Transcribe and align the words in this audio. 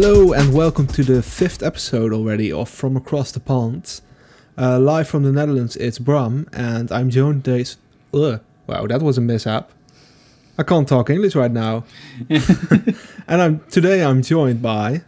Hello 0.00 0.32
and 0.32 0.54
welcome 0.54 0.86
to 0.86 1.02
the 1.02 1.24
fifth 1.24 1.60
episode 1.60 2.12
already 2.12 2.52
of 2.52 2.68
From 2.68 2.96
Across 2.96 3.32
the 3.32 3.40
Pond. 3.40 4.00
Uh, 4.56 4.78
live 4.78 5.08
from 5.08 5.24
the 5.24 5.32
Netherlands, 5.32 5.74
it's 5.74 5.98
Bram, 5.98 6.48
and 6.52 6.92
I'm 6.92 7.10
joined 7.10 7.44
today's. 7.44 7.78
Ugh, 8.14 8.40
wow, 8.68 8.86
that 8.86 9.02
was 9.02 9.18
a 9.18 9.20
mishap. 9.20 9.72
I 10.56 10.62
can't 10.62 10.86
talk 10.86 11.10
English 11.10 11.34
right 11.34 11.50
now. 11.50 11.82
and 12.30 13.42
I'm 13.42 13.58
today 13.70 14.04
I'm 14.04 14.22
joined 14.22 14.62
by. 14.62 15.02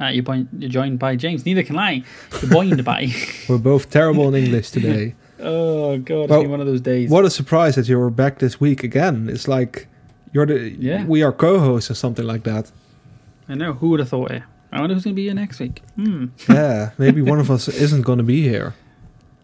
Uh, 0.00 0.06
you're, 0.06 0.24
point, 0.24 0.48
you're 0.56 0.70
joined 0.70 0.98
by 0.98 1.14
James. 1.16 1.44
Neither 1.44 1.62
can 1.62 1.78
I. 1.78 2.04
You're 2.40 2.50
joined 2.50 2.82
by. 2.86 3.12
We're 3.50 3.58
both 3.58 3.90
terrible 3.90 4.34
in 4.34 4.44
English 4.44 4.70
today. 4.70 5.14
oh 5.40 5.98
god, 5.98 6.30
Well, 6.30 6.48
one 6.48 6.62
of 6.62 6.66
those 6.66 6.80
days. 6.80 7.10
What 7.10 7.26
a 7.26 7.30
surprise 7.30 7.74
that 7.74 7.86
you're 7.86 8.08
back 8.08 8.38
this 8.38 8.58
week 8.58 8.82
again. 8.82 9.28
It's 9.28 9.46
like 9.46 9.88
you're 10.32 10.46
the 10.46 10.70
Yeah. 10.70 11.04
we 11.04 11.22
are 11.22 11.32
co-hosts 11.32 11.90
or 11.90 11.94
something 11.94 12.24
like 12.24 12.44
that. 12.44 12.72
I 13.48 13.54
know. 13.54 13.72
Who 13.74 13.90
would 13.90 14.00
have 14.00 14.08
thought 14.08 14.30
it? 14.30 14.42
I 14.72 14.80
wonder 14.80 14.94
who's 14.94 15.04
going 15.04 15.14
to 15.14 15.20
be 15.20 15.24
here 15.24 15.34
next 15.34 15.58
week. 15.60 15.82
Hmm. 15.96 16.26
yeah, 16.48 16.90
maybe 16.98 17.22
one 17.22 17.40
of 17.40 17.50
us 17.50 17.68
isn't 17.68 18.02
going 18.02 18.18
to 18.18 18.24
be 18.24 18.42
here. 18.42 18.74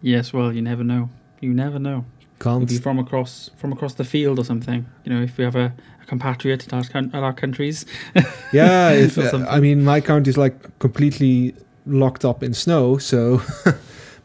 Yes. 0.03 0.33
Well, 0.33 0.53
you 0.53 0.61
never 0.63 0.85
know. 0.85 1.09
You 1.41 1.55
never 1.55 1.79
know. 1.79 2.05
Can't 2.41 2.61
Maybe 2.61 2.79
from 2.79 2.99
across 2.99 3.51
from 3.57 3.73
across 3.73 3.95
the 3.95 4.05
field 4.05 4.39
or 4.39 4.45
something. 4.45 4.85
You 5.05 5.13
know, 5.15 5.23
if 5.23 5.39
we 5.39 5.45
have 5.45 5.57
a, 5.57 5.73
a 6.03 6.07
compatriot 6.07 6.67
at 6.67 6.73
our, 6.75 7.01
at 7.03 7.15
our 7.15 7.33
countries. 7.33 7.87
Yeah, 8.53 8.91
if, 9.07 9.17
uh. 9.19 9.45
I 9.49 9.61
mean, 9.61 9.83
my 9.85 10.01
country 10.01 10.31
is 10.31 10.37
like 10.37 10.79
completely 10.79 11.55
locked 11.87 12.25
up 12.25 12.43
in 12.43 12.53
snow, 12.55 12.99
so 12.99 13.41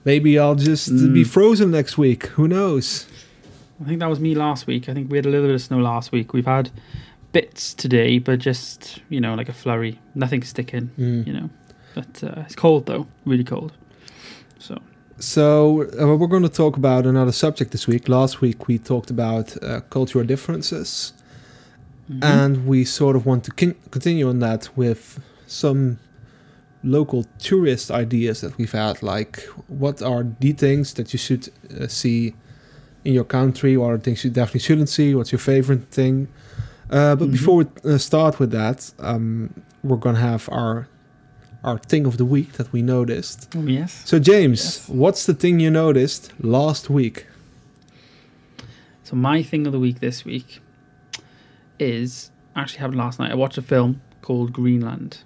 maybe 0.06 0.38
I'll 0.38 0.56
just 0.56 0.90
Mm. 0.92 1.14
be 1.14 1.24
frozen 1.24 1.72
next 1.72 1.98
week. 1.98 2.28
Who 2.38 2.48
knows? 2.48 3.06
I 3.82 3.86
think 3.88 4.00
that 4.02 4.10
was 4.10 4.20
me 4.20 4.36
last 4.36 4.68
week. 4.68 4.90
I 4.90 4.94
think 4.94 5.10
we 5.10 5.18
had 5.18 5.26
a 5.26 5.30
little 5.30 5.48
bit 5.48 5.56
of 5.56 5.62
snow 5.62 5.80
last 5.80 6.12
week. 6.12 6.34
We've 6.34 6.46
had 6.46 6.70
bits 7.32 7.74
today, 7.74 8.20
but 8.20 8.40
just 8.40 9.00
you 9.10 9.22
know, 9.22 9.36
like 9.36 9.50
a 9.50 9.54
flurry. 9.54 10.00
Nothing 10.16 10.44
sticking. 10.44 10.92
Mm. 10.98 11.28
You 11.28 11.34
know, 11.34 11.50
but 11.96 12.24
uh, 12.24 12.42
it's 12.46 12.56
cold 12.56 12.86
though, 12.86 13.08
really 13.26 13.44
cold. 13.44 13.74
So 14.60 14.78
So 15.20 15.84
uh, 16.00 16.16
we're 16.16 16.28
going 16.28 16.44
to 16.44 16.50
talk 16.50 16.78
about 16.78 17.06
another 17.06 17.32
subject 17.32 17.72
this 17.72 17.88
week. 17.88 18.08
Last 18.08 18.42
week 18.42 18.68
we 18.68 18.78
talked 18.78 19.10
about 19.10 19.62
uh, 19.62 19.82
cultural 19.90 20.26
differences, 20.26 21.14
mhm. 22.10 22.24
and 22.24 22.66
we 22.66 22.86
sort 22.86 23.16
of 23.16 23.26
want 23.26 23.44
to 23.46 23.52
con- 23.52 23.76
continue 23.92 24.30
on 24.30 24.40
that 24.40 24.70
with 24.78 25.20
some 25.48 26.00
local 26.84 27.26
tourist 27.40 27.92
ideas 27.92 28.40
that 28.42 28.58
we've 28.58 28.72
had. 28.72 29.04
Like, 29.04 29.42
what 29.68 30.02
are 30.02 30.26
the 30.40 30.54
things 30.54 30.94
that 30.94 31.12
you 31.12 31.20
should 31.20 31.50
uh, 31.50 31.88
see 31.88 32.34
in 33.04 33.14
your 33.14 33.26
country, 33.26 33.76
or 33.76 33.98
things 33.98 34.24
you 34.24 34.30
definitely 34.30 34.62
shouldn't 34.62 34.90
see? 34.90 35.14
What's 35.16 35.32
your 35.32 35.40
favorite 35.40 35.92
thing? 35.92 36.28
Uh, 36.90 37.16
but 37.16 37.28
Mhm. 37.28 37.32
before 37.32 37.56
we 37.58 37.66
uh, 37.86 37.98
start 37.98 38.40
with 38.40 38.52
that, 38.52 38.92
um, 39.00 39.54
we're 39.84 39.98
gonna 39.98 40.20
have 40.20 40.50
our 40.52 40.88
our 41.62 41.78
thing 41.78 42.06
of 42.06 42.16
the 42.16 42.24
week 42.26 42.54
that 42.54 42.72
we 42.72 42.82
noticed. 42.82 43.54
oh, 43.54 43.62
yes. 43.64 44.02
So, 44.06 44.18
James, 44.18 44.60
Yes. 44.64 44.90
what's 44.90 45.26
the 45.26 45.34
thing 45.34 45.60
you 45.60 45.70
noticed 45.70 46.32
last 46.42 46.90
week? 46.90 47.28
So 49.04 49.18
my 49.18 49.44
thing 49.44 49.66
of 49.68 49.74
the 49.74 49.80
week 49.80 50.00
this 50.00 50.24
week 50.24 50.62
is 51.80 52.32
actually 52.56 52.80
happened 52.80 52.98
last 52.98 53.20
night. 53.20 53.32
I 53.32 53.36
watched 53.36 53.58
a 53.58 53.62
film 53.62 54.00
called 54.22 54.54
Greenland. 54.54 55.18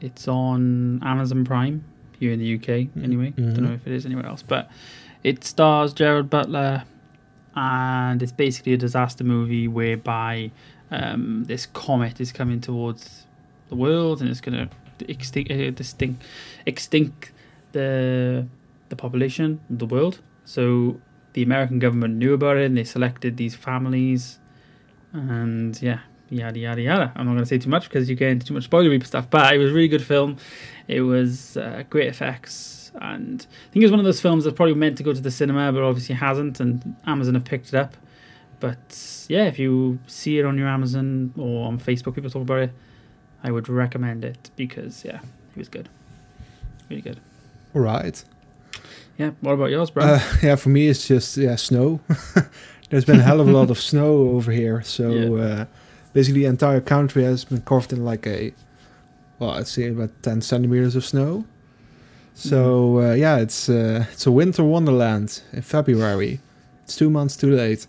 It's 0.00 0.26
on 0.26 1.00
Amazon 1.02 1.44
Prime 1.44 1.84
here 2.18 2.32
in 2.32 2.38
the 2.38 2.46
UK. 2.46 2.88
Anyway, 3.02 3.32
Mhm. 3.36 3.54
don't 3.54 3.64
know 3.64 3.72
if 3.72 3.86
it 3.86 3.92
is 3.92 4.06
anywhere 4.06 4.26
else, 4.26 4.42
but 4.42 4.70
it 5.22 5.44
stars 5.44 5.92
Gerard 5.92 6.30
Butler, 6.30 6.84
and 7.56 8.22
it's 8.22 8.32
basically 8.32 8.72
a 8.72 8.78
disaster 8.78 9.22
movie 9.24 9.68
whereby 9.68 10.50
um, 10.94 11.44
this 11.44 11.66
comet 11.66 12.20
is 12.20 12.30
coming 12.32 12.60
towards 12.60 13.26
the 13.68 13.74
world 13.74 14.20
and 14.20 14.30
it's 14.30 14.40
going 14.40 14.68
to 14.68 15.10
extinct, 15.10 15.50
uh, 15.50 15.70
distinct, 15.70 16.22
extinct 16.66 17.32
the 17.72 18.46
the 18.90 18.96
population 18.96 19.60
of 19.70 19.78
the 19.78 19.86
world. 19.86 20.20
So 20.44 21.00
the 21.32 21.42
American 21.42 21.78
government 21.78 22.14
knew 22.16 22.34
about 22.34 22.58
it 22.58 22.66
and 22.66 22.76
they 22.76 22.84
selected 22.84 23.36
these 23.36 23.54
families 23.54 24.38
and 25.12 25.80
yeah, 25.82 26.00
yada 26.30 26.58
yada 26.58 26.82
yada. 26.82 27.12
I'm 27.16 27.26
not 27.26 27.32
going 27.32 27.44
to 27.44 27.46
say 27.46 27.58
too 27.58 27.70
much 27.70 27.84
because 27.88 28.08
you 28.08 28.14
get 28.14 28.28
into 28.28 28.46
too 28.46 28.54
much 28.54 28.70
spoilery 28.70 29.04
stuff, 29.04 29.28
but 29.30 29.52
it 29.52 29.58
was 29.58 29.70
a 29.70 29.74
really 29.74 29.88
good 29.88 30.04
film. 30.04 30.36
It 30.86 31.00
was 31.00 31.56
uh, 31.56 31.82
great 31.90 32.08
effects 32.08 32.92
and 33.00 33.46
I 33.50 33.72
think 33.72 33.82
it 33.82 33.86
was 33.86 33.90
one 33.90 34.00
of 34.00 34.06
those 34.06 34.20
films 34.20 34.44
that 34.44 34.54
probably 34.54 34.74
meant 34.74 34.96
to 34.98 35.02
go 35.02 35.12
to 35.12 35.20
the 35.20 35.30
cinema 35.30 35.72
but 35.72 35.82
obviously 35.82 36.14
hasn't 36.14 36.60
and 36.60 36.94
Amazon 37.06 37.34
have 37.34 37.44
picked 37.44 37.68
it 37.68 37.74
up. 37.74 37.96
But 38.60 39.26
yeah, 39.28 39.44
if 39.44 39.58
you 39.58 39.98
see 40.06 40.38
it 40.38 40.44
on 40.44 40.56
your 40.58 40.68
Amazon 40.68 41.32
or 41.36 41.66
on 41.66 41.78
Facebook, 41.78 42.14
people 42.14 42.30
talk 42.30 42.42
about 42.42 42.58
it, 42.60 42.72
I 43.42 43.50
would 43.50 43.68
recommend 43.68 44.24
it 44.24 44.50
because 44.56 45.04
yeah, 45.04 45.20
it 45.54 45.58
was 45.58 45.68
good. 45.68 45.88
Really 46.88 47.02
good. 47.02 47.20
All 47.74 47.82
right. 47.82 48.22
Yeah, 49.18 49.30
what 49.40 49.52
about 49.52 49.70
yours, 49.70 49.90
bro? 49.90 50.04
Uh, 50.04 50.20
yeah, 50.42 50.56
for 50.56 50.70
me 50.70 50.88
it's 50.88 51.06
just 51.06 51.36
yeah 51.36 51.56
snow. 51.56 52.00
There's 52.90 53.04
been 53.04 53.20
a 53.20 53.22
hell 53.22 53.40
of 53.40 53.48
a 53.48 53.52
lot 53.52 53.70
of 53.70 53.80
snow 53.80 54.28
over 54.30 54.52
here, 54.52 54.82
so 54.82 55.10
Yeah. 55.10 55.42
uh, 55.44 55.64
basically 56.12 56.42
the 56.42 56.48
entire 56.48 56.80
country 56.80 57.22
has 57.24 57.44
been 57.44 57.60
covered 57.62 57.92
in 57.92 58.04
like 58.04 58.26
a 58.26 58.52
well, 59.38 59.50
I'd 59.50 59.66
say 59.66 59.88
about 59.88 60.10
ten 60.22 60.40
centimeters 60.40 60.94
of 60.96 61.04
snow. 61.04 61.44
So 62.34 63.00
uh, 63.00 63.14
yeah, 63.14 63.36
it's 63.38 63.68
uh, 63.68 64.06
it's 64.12 64.26
a 64.26 64.32
winter 64.32 64.64
wonderland 64.64 65.42
in 65.52 65.62
February. 65.62 66.40
It's 66.84 66.96
two 66.96 67.08
months 67.10 67.36
too 67.36 67.50
late. 67.54 67.86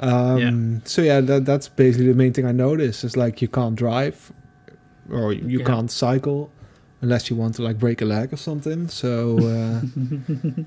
Um, 0.00 0.82
So 0.84 1.02
yeah, 1.02 1.20
that, 1.20 1.44
that's 1.44 1.68
basically 1.68 2.08
the 2.08 2.14
main 2.14 2.32
thing 2.32 2.46
I 2.46 2.52
noticed. 2.52 3.04
Is 3.04 3.16
like 3.16 3.40
you 3.42 3.48
can't 3.48 3.76
drive, 3.76 4.32
or 5.10 5.32
you 5.32 5.58
Yeah. 5.60 5.64
can't 5.66 5.90
cycle, 5.90 6.50
unless 7.02 7.28
you 7.30 7.36
want 7.36 7.54
to 7.56 7.62
like 7.62 7.78
break 7.78 8.00
a 8.02 8.04
leg 8.06 8.32
or 8.32 8.36
something. 8.36 8.88
So. 8.88 9.38
Uh, 9.38 9.80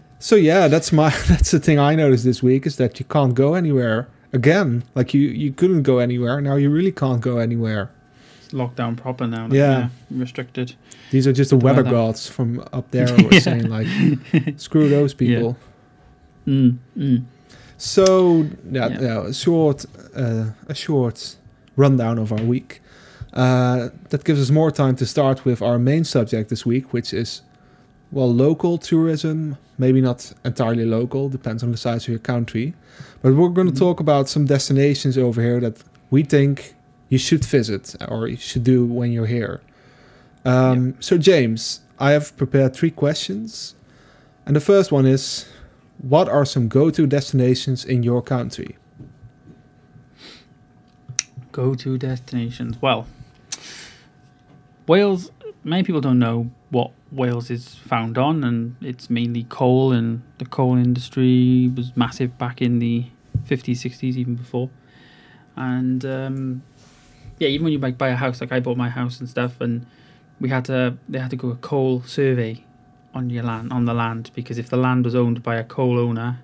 so 0.20 0.36
yeah, 0.36 0.68
that's 0.68 0.92
my 0.92 1.10
that's 1.28 1.52
the 1.52 1.60
thing 1.60 1.80
I 1.80 1.96
noticed 1.96 2.24
this 2.24 2.42
week 2.44 2.66
is 2.68 2.76
that 2.78 3.00
you 3.00 3.06
can't 3.06 3.34
go 3.34 3.54
anywhere 3.56 4.08
again. 4.34 4.84
Like 4.96 5.14
you 5.14 5.22
you 5.22 5.52
couldn't 5.52 5.84
go 5.84 5.98
anywhere. 6.00 6.40
Now 6.42 6.56
you 6.56 6.70
really 6.70 6.92
can't 6.92 7.22
go 7.22 7.38
anywhere. 7.40 7.90
It's 8.44 8.54
locked 8.54 8.76
down 8.78 8.96
proper 8.96 9.26
now. 9.28 9.44
like, 9.46 9.54
Yeah. 9.54 9.90
restricted. 10.12 10.76
These 11.12 11.28
are 11.28 11.34
just 11.34 11.50
the 11.50 11.56
Something 11.56 11.66
weather 11.70 11.84
that. 11.84 11.92
gods 11.92 12.28
from 12.28 12.60
up 12.72 12.90
there 12.96 13.08
who 13.08 13.28
are 13.30 13.34
Yeah. 13.34 13.40
saying 13.40 13.70
like 13.70 13.88
screw 14.58 14.90
those 14.90 15.14
people. 15.16 15.58
Mm, 16.48 16.78
mm. 16.98 17.24
So 17.84 18.48
yeah, 18.72 18.88
Yeah. 18.88 19.02
yeah. 19.02 19.28
a 19.28 19.34
short 19.34 19.86
uh, 20.16 20.46
a 20.70 20.74
short 20.76 21.36
rundown 21.76 22.18
of 22.18 22.32
our 22.32 22.42
week. 22.44 22.80
Uh, 23.34 23.90
that 24.10 24.24
gives 24.24 24.40
us 24.42 24.50
more 24.52 24.72
time 24.72 24.96
to 24.96 25.06
start 25.06 25.44
with 25.44 25.62
our 25.62 25.78
main 25.80 26.04
subject 26.06 26.50
this 26.50 26.66
week, 26.66 26.94
which 26.94 27.14
is 27.14 27.42
well 28.12 28.34
local 28.34 28.78
tourism. 28.78 29.58
Maybe 29.78 30.00
not 30.02 30.34
entirely 30.46 30.86
local, 30.86 31.30
depends 31.30 31.64
on 31.64 31.72
the 31.72 31.78
size 31.78 32.04
of 32.06 32.10
your 32.10 32.20
country. 32.20 32.74
But 33.22 33.34
we're 33.36 33.50
going 33.50 33.68
to 33.68 33.74
Mhm. 33.74 33.80
talk 33.80 34.00
about 34.00 34.30
some 34.30 34.46
destinations 34.46 35.18
over 35.18 35.42
here 35.42 35.60
that 35.60 35.78
we 36.12 36.24
think 36.24 36.76
you 37.10 37.18
should 37.18 37.44
visit 37.44 37.96
or 38.08 38.28
you 38.30 38.38
should 38.38 38.64
do 38.64 38.86
when 38.86 39.12
you're 39.12 39.32
here. 39.40 39.60
Um, 40.46 40.94
So 41.00 41.18
James, 41.18 41.82
I 42.00 42.12
have 42.12 42.32
prepared 42.38 42.74
three 42.74 42.92
questions, 42.92 43.76
and 44.46 44.56
the 44.56 44.62
first 44.62 44.92
one 44.92 45.06
is 45.10 45.46
what 46.04 46.28
are 46.28 46.44
some 46.44 46.68
go-to 46.68 47.08
destinations 47.08 47.86
in 47.86 48.04
your 48.04 48.22
country? 48.22 48.76
Go 51.54 51.76
to 51.76 51.98
destinations. 51.98 52.82
Well, 52.82 53.08
Wales, 54.86 55.32
many 55.64 55.84
people 55.84 56.02
don't 56.02 56.20
know 56.20 56.52
what 56.72 56.92
Wales 57.10 57.50
is 57.50 57.76
found 57.76 58.18
on, 58.18 58.44
and 58.44 58.76
it's 58.82 59.10
mainly 59.10 59.44
coal, 59.46 59.94
and 59.94 60.24
the 60.40 60.46
coal 60.46 60.76
industry 60.76 61.72
was 61.74 61.96
massive 61.96 62.38
back 62.38 62.62
in 62.62 62.80
the 62.80 63.06
50s, 63.46 63.78
60s, 63.78 64.18
even 64.18 64.36
before. 64.36 64.70
And 65.56 66.04
um, 66.04 66.64
yeah, 67.40 67.48
even 67.48 67.64
when 67.64 67.72
you 67.72 67.80
like 67.80 67.98
buy 67.98 68.10
a 68.10 68.18
house, 68.18 68.42
like 68.42 68.52
I 68.52 68.60
bought 68.60 68.76
my 68.76 68.90
house 68.90 69.22
and 69.22 69.30
stuff, 69.30 69.62
and 69.62 69.86
we 70.42 70.50
had 70.50 70.66
to, 70.66 70.98
they 71.08 71.20
had 71.20 71.30
to 71.30 71.38
go 71.38 71.52
a 71.52 71.56
coal 71.56 72.02
survey 72.02 72.66
on 73.14 73.30
your 73.30 73.44
land, 73.44 73.72
on 73.72 73.86
the 73.86 73.94
land, 73.94 74.32
because 74.34 74.58
if 74.58 74.70
the 74.70 74.78
land 74.78 75.06
was 75.06 75.16
owned 75.16 75.44
by 75.44 75.56
a 75.56 75.64
coal 75.64 76.00
owner, 76.00 76.40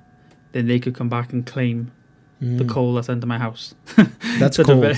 then 0.51 0.67
they 0.67 0.79
could 0.79 0.93
come 0.95 1.09
back 1.09 1.33
and 1.33 1.45
claim 1.45 1.91
the 2.41 2.63
Mm, 2.63 2.69
coal 2.69 2.93
that's 2.93 3.09
under 3.09 3.27
my 3.27 3.37
house. 3.37 3.75
That's 4.37 4.57
of 4.59 4.65
cool. 4.67 4.83
a- 4.85 4.95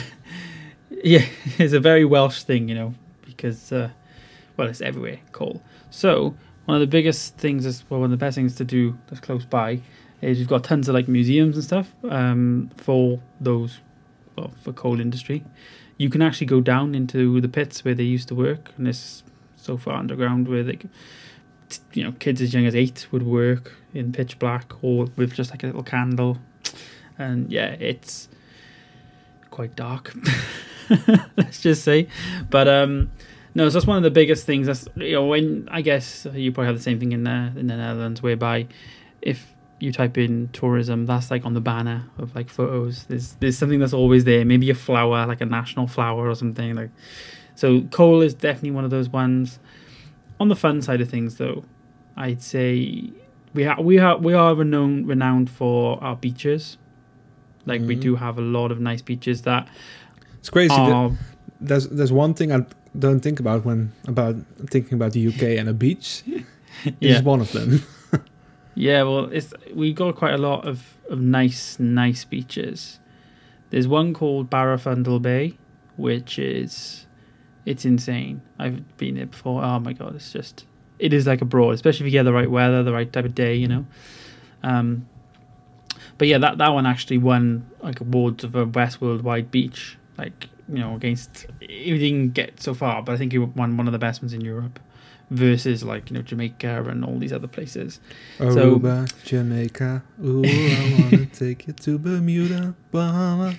yeah, 1.04 1.26
it's 1.58 1.74
a 1.74 1.80
very 1.80 2.06
Welsh 2.06 2.44
thing, 2.44 2.70
you 2.70 2.76
know, 2.76 2.94
because 3.26 3.72
uh, 3.72 3.90
well, 4.58 4.68
it's 4.68 4.82
everywhere 4.82 5.18
coal. 5.32 5.62
So 5.90 6.36
one 6.66 6.76
of 6.76 6.82
the 6.82 6.88
biggest 6.88 7.38
things 7.38 7.66
is 7.66 7.84
well, 7.90 8.00
one 8.02 8.14
of 8.14 8.20
the 8.20 8.24
best 8.26 8.36
things 8.36 8.56
to 8.58 8.64
do 8.64 8.98
that's 9.08 9.20
close 9.22 9.44
by 9.46 9.82
is 10.22 10.38
you've 10.40 10.48
got 10.50 10.64
tons 10.64 10.88
of 10.88 10.94
like 10.94 11.08
museums 11.08 11.56
and 11.56 11.64
stuff 11.64 11.92
um, 12.10 12.70
for 12.78 13.20
those 13.40 13.80
well 14.36 14.52
for 14.64 14.72
coal 14.72 15.00
industry. 15.02 15.44
You 15.98 16.10
can 16.12 16.22
actually 16.22 16.48
go 16.48 16.62
down 16.62 16.94
into 16.94 17.42
the 17.42 17.50
pits 17.50 17.84
where 17.84 17.96
they 17.96 18.04
used 18.04 18.28
to 18.28 18.36
work, 18.36 18.72
and 18.78 18.88
it's 18.88 19.24
so 19.56 19.78
far 19.78 19.96
underground 19.96 20.48
where 20.48 20.64
they, 20.64 20.74
c- 20.74 20.80
t- 20.80 20.90
you 21.94 22.04
know, 22.04 22.12
kids 22.14 22.42
as 22.42 22.54
young 22.54 22.66
as 22.66 22.76
eight 22.76 23.08
would 23.12 23.24
work 23.24 23.74
in 23.94 24.12
pitch 24.12 24.40
black 24.40 24.72
or 24.82 25.08
with 25.16 25.34
just 25.34 25.52
like 25.52 25.64
a 25.64 25.68
little 25.68 25.84
candle, 25.84 26.38
and 27.18 27.52
yeah, 27.52 27.76
it's 27.80 28.30
quite 29.50 29.76
dark. 29.76 30.14
let's 31.38 31.62
just 31.62 31.84
say. 31.84 32.08
But 32.50 32.68
um, 32.68 33.12
No, 33.54 33.68
so 33.68 33.74
that's 33.74 33.88
one 33.88 33.98
of 33.98 34.04
the 34.04 34.12
biggest 34.12 34.46
things. 34.46 34.68
That's 34.68 34.88
you 34.96 35.14
know 35.14 35.26
when 35.26 35.68
I 35.72 35.82
guess 35.82 36.26
you 36.34 36.52
probably 36.52 36.68
have 36.68 36.78
the 36.78 36.84
same 36.84 37.00
thing 37.00 37.12
in 37.12 37.24
the 37.24 37.52
in 37.56 37.68
the 37.68 37.78
Netherlands, 37.78 38.22
whereby 38.22 38.68
if 39.22 39.54
you 39.80 39.92
type 39.92 40.18
in 40.18 40.48
tourism, 40.54 41.06
that's 41.06 41.32
like 41.32 41.46
on 41.46 41.54
the 41.54 41.62
banner 41.62 42.06
of 42.18 42.34
like 42.36 42.50
photos. 42.50 43.06
There's 43.06 43.34
there's 43.40 43.58
something 43.58 43.80
that's 43.80 43.94
always 43.94 44.24
there. 44.24 44.46
Maybe 44.46 44.70
a 44.70 44.76
flower, 44.76 45.26
like 45.26 45.42
a 45.42 45.46
national 45.46 45.88
flower 45.88 46.30
or 46.30 46.36
something. 46.36 46.76
Like 46.76 46.92
so, 47.56 47.82
coal 47.92 48.22
is 48.22 48.34
definitely 48.34 48.72
one 48.72 48.86
of 48.86 48.92
those 48.92 49.10
ones. 49.10 49.60
On 50.42 50.48
the 50.50 50.56
fun 50.56 50.82
side 50.82 51.02
of 51.02 51.10
things, 51.10 51.32
though, 51.38 51.64
I'd 52.18 52.42
say 52.42 53.12
we 53.54 53.64
ha- 53.64 53.80
we 53.90 54.00
are 54.00 54.18
we 54.18 54.34
are 54.34 54.56
renowned 54.56 55.08
renowned 55.08 55.50
for 55.50 56.04
our 56.04 56.16
beaches. 56.16 56.78
Like 57.66 57.82
we 57.82 57.96
Mhm. 57.96 58.02
do 58.08 58.16
have 58.16 58.36
a 58.40 58.42
lot 58.58 58.72
of 58.72 58.80
nice 58.80 59.04
beaches 59.04 59.44
that 59.44 59.68
It's 60.40 60.50
crazy. 60.50 60.70
that- 60.76 60.92
are 61.00 61.12
there's 61.70 61.88
there's 61.90 62.12
one 62.12 62.34
thing 62.34 62.52
I 62.52 62.66
don't 62.98 63.22
think 63.22 63.40
about 63.40 63.64
when 63.66 63.92
about 64.08 64.36
thinking 64.74 64.96
about 65.00 65.12
the 65.14 65.22
UK 65.30 65.44
and 65.60 65.70
a 65.70 65.74
beach. 65.74 66.24
Yeah 67.00 67.18
is 67.18 67.24
one 67.24 67.42
of 67.42 67.52
them. 67.52 67.70
Yeah, 68.74 69.04
well, 69.04 69.26
it's 69.38 69.54
we 69.76 69.94
got 69.94 70.16
quite 70.16 70.34
a 70.34 70.38
lot 70.50 70.66
of, 70.66 70.78
of 71.10 71.20
nice, 71.20 71.78
nice 71.80 72.24
beaches. 72.24 73.00
There's 73.70 73.88
one 73.88 74.14
called 74.14 74.50
Barafundle 74.50 75.22
Bay, 75.22 75.58
which 75.98 76.40
is 76.40 77.06
it's 77.66 77.86
insane. 77.86 78.42
I've 78.60 78.98
been 78.98 79.16
there 79.16 79.26
before. 79.26 79.64
Oh 79.64 79.80
my 79.80 79.94
god, 79.94 80.16
it's 80.16 80.32
just 80.32 80.66
it 81.00 81.14
is 81.14 81.28
like 81.28 81.42
abroad, 81.42 81.72
especially 81.72 82.06
if 82.06 82.14
you 82.14 82.20
get 82.20 82.24
the 82.24 82.34
right 82.34 82.50
weather, 82.50 82.84
the 82.84 82.94
right 82.94 83.12
type 83.12 83.26
of 83.26 83.36
day, 83.36 83.56
you 83.56 83.68
know. 83.68 83.86
Um, 84.64 85.08
but 86.18 86.28
yeah, 86.28 86.38
that 86.38 86.58
that 86.60 86.70
one 86.70 86.86
actually 86.86 87.18
won 87.18 87.70
like 87.82 88.00
awards 88.02 88.44
of 88.44 88.56
a 88.56 88.66
best 88.66 89.02
worldwide 89.02 89.52
beach. 89.52 89.98
Like 90.18 90.50
you 90.70 90.80
know, 90.80 90.96
against 90.96 91.46
it 91.60 91.98
didn't 91.98 92.30
get 92.30 92.62
so 92.62 92.74
far, 92.74 93.02
but 93.02 93.14
I 93.14 93.18
think 93.18 93.34
it 93.34 93.40
won 93.40 93.78
one 93.78 93.88
of 93.88 93.94
the 93.94 94.00
best 94.00 94.22
ones 94.22 94.34
in 94.34 94.42
Europe 94.42 94.80
versus 95.32 95.82
like 95.82 96.10
you 96.12 96.16
know 96.18 96.22
Jamaica 96.22 96.84
and 96.90 97.04
all 97.06 97.18
these 97.18 97.32
other 97.34 97.48
places. 97.48 98.00
So- 98.38 98.46
Aruba, 98.78 99.12
Jamaica. 99.24 100.04
Ooh, 100.24 100.44
I 100.46 100.98
wanna 101.12 101.26
take 101.34 101.66
you 101.68 101.74
to 101.74 101.98
Bermuda, 101.98 102.76
Bahama. 102.92 103.56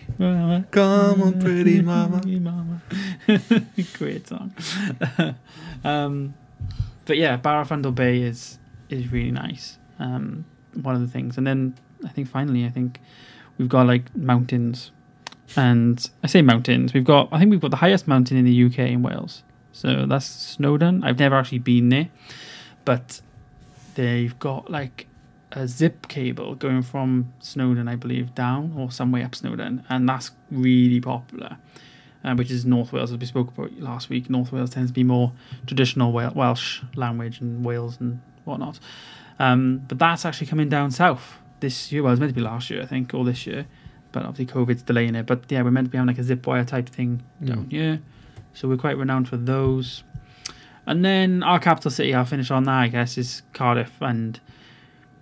Come 0.71 1.23
on, 1.23 1.41
pretty 1.41 1.81
mama. 1.93 2.21
Mama. 2.27 2.83
Great 3.99 4.29
song. 4.29 4.53
um, 5.85 6.35
but 7.05 7.17
yeah, 7.17 7.37
Barafundle 7.37 7.95
Bay 7.95 8.23
is 8.23 8.59
is 8.89 9.11
really 9.11 9.31
nice. 9.33 9.79
Um, 9.99 10.45
one 10.75 10.95
of 10.95 11.01
the 11.01 11.09
things, 11.09 11.39
and 11.39 11.47
then 11.47 11.75
I 12.05 12.09
think 12.09 12.29
finally, 12.29 12.65
I 12.65 12.69
think 12.71 13.01
we've 13.59 13.69
got 13.69 13.87
like 13.87 14.15
mountains, 14.15 14.91
and 15.57 16.09
I 16.23 16.27
say 16.27 16.43
mountains. 16.43 16.93
We've 16.93 17.05
got 17.05 17.29
I 17.33 17.39
think 17.39 17.51
we've 17.51 17.61
got 17.61 17.71
the 17.71 17.77
highest 17.79 18.07
mountain 18.07 18.37
in 18.37 18.45
the 18.45 18.65
UK 18.67 18.79
in 18.91 19.03
Wales. 19.03 19.43
So 19.73 20.07
that's 20.07 20.27
Snowdon. 20.27 21.03
I've 21.03 21.19
never 21.19 21.37
actually 21.37 21.59
been 21.59 21.89
there, 21.89 22.09
but 22.85 23.21
they've 23.95 24.39
got 24.39 24.71
like 24.71 25.07
a 25.53 25.67
zip 25.67 26.09
cable 26.09 26.55
going 26.55 26.83
from 26.83 27.33
Snowdon, 27.41 27.89
I 27.89 27.97
believe, 27.97 28.35
down 28.35 28.75
or 28.77 28.91
some 28.91 29.13
way 29.13 29.23
up 29.23 29.35
Snowdon, 29.35 29.85
and 29.89 30.09
that's 30.09 30.31
really 30.51 31.01
popular. 31.01 31.57
Uh, 32.25 32.37
which 32.37 32.53
is 32.53 32.65
North 32.65 32.93
Wales, 32.93 33.11
as 33.11 33.19
we 33.19 33.27
spoke 33.27 33.49
about 33.49 33.73
last 33.81 34.09
week. 34.09 34.31
North 34.31 34.53
Wales 34.53 34.71
tends 34.71 34.91
to 34.91 34.95
be 34.95 35.03
more 35.03 35.33
traditional 35.67 36.13
Wel- 36.13 36.33
Welsh 36.37 36.81
language 36.95 37.41
and 37.41 37.65
Wales 37.65 37.99
and 37.99 38.21
whatnot. 38.45 38.79
Um, 39.41 39.83
but 39.89 39.99
that's 39.99 40.25
actually 40.25 40.47
coming 40.47 40.69
down 40.69 40.93
south 40.93 41.39
this 41.59 41.91
year. 41.91 42.05
Well, 42.05 42.11
it 42.11 42.13
was 42.13 42.21
meant 42.21 42.31
to 42.31 42.35
be 42.37 42.41
last 42.41 42.71
year, 42.71 42.81
I 42.81 42.87
think, 42.87 43.13
or 43.13 43.25
this 43.25 43.45
year, 43.45 43.67
but 44.13 44.25
obviously 44.25 44.55
COVID's 44.55 44.83
delaying 44.83 45.17
it. 45.17 45.27
But 45.27 45.51
yeah, 45.51 45.63
we're 45.63 45.73
meant 45.73 45.89
to 45.89 45.91
be 45.91 45.99
having 45.99 46.15
like 46.15 46.19
a 46.19 46.23
zip 46.23 46.47
wire 46.47 46.65
type 46.65 46.89
thing 46.89 47.25
down 47.43 47.67
here, 47.71 48.01
so 48.55 48.69
we're 48.69 48.77
quite 48.77 48.97
renowned 48.97 49.29
for 49.29 49.37
those. 49.37 50.05
And 50.87 51.05
then 51.05 51.43
our 51.43 51.59
capital 51.59 51.91
city, 51.91 52.15
I'll 52.15 52.25
finish 52.25 52.51
on 52.51 52.65
that, 52.65 52.79
I 52.79 52.89
guess, 52.89 53.17
is 53.17 53.43
Cardiff, 53.53 53.93
and 54.01 54.41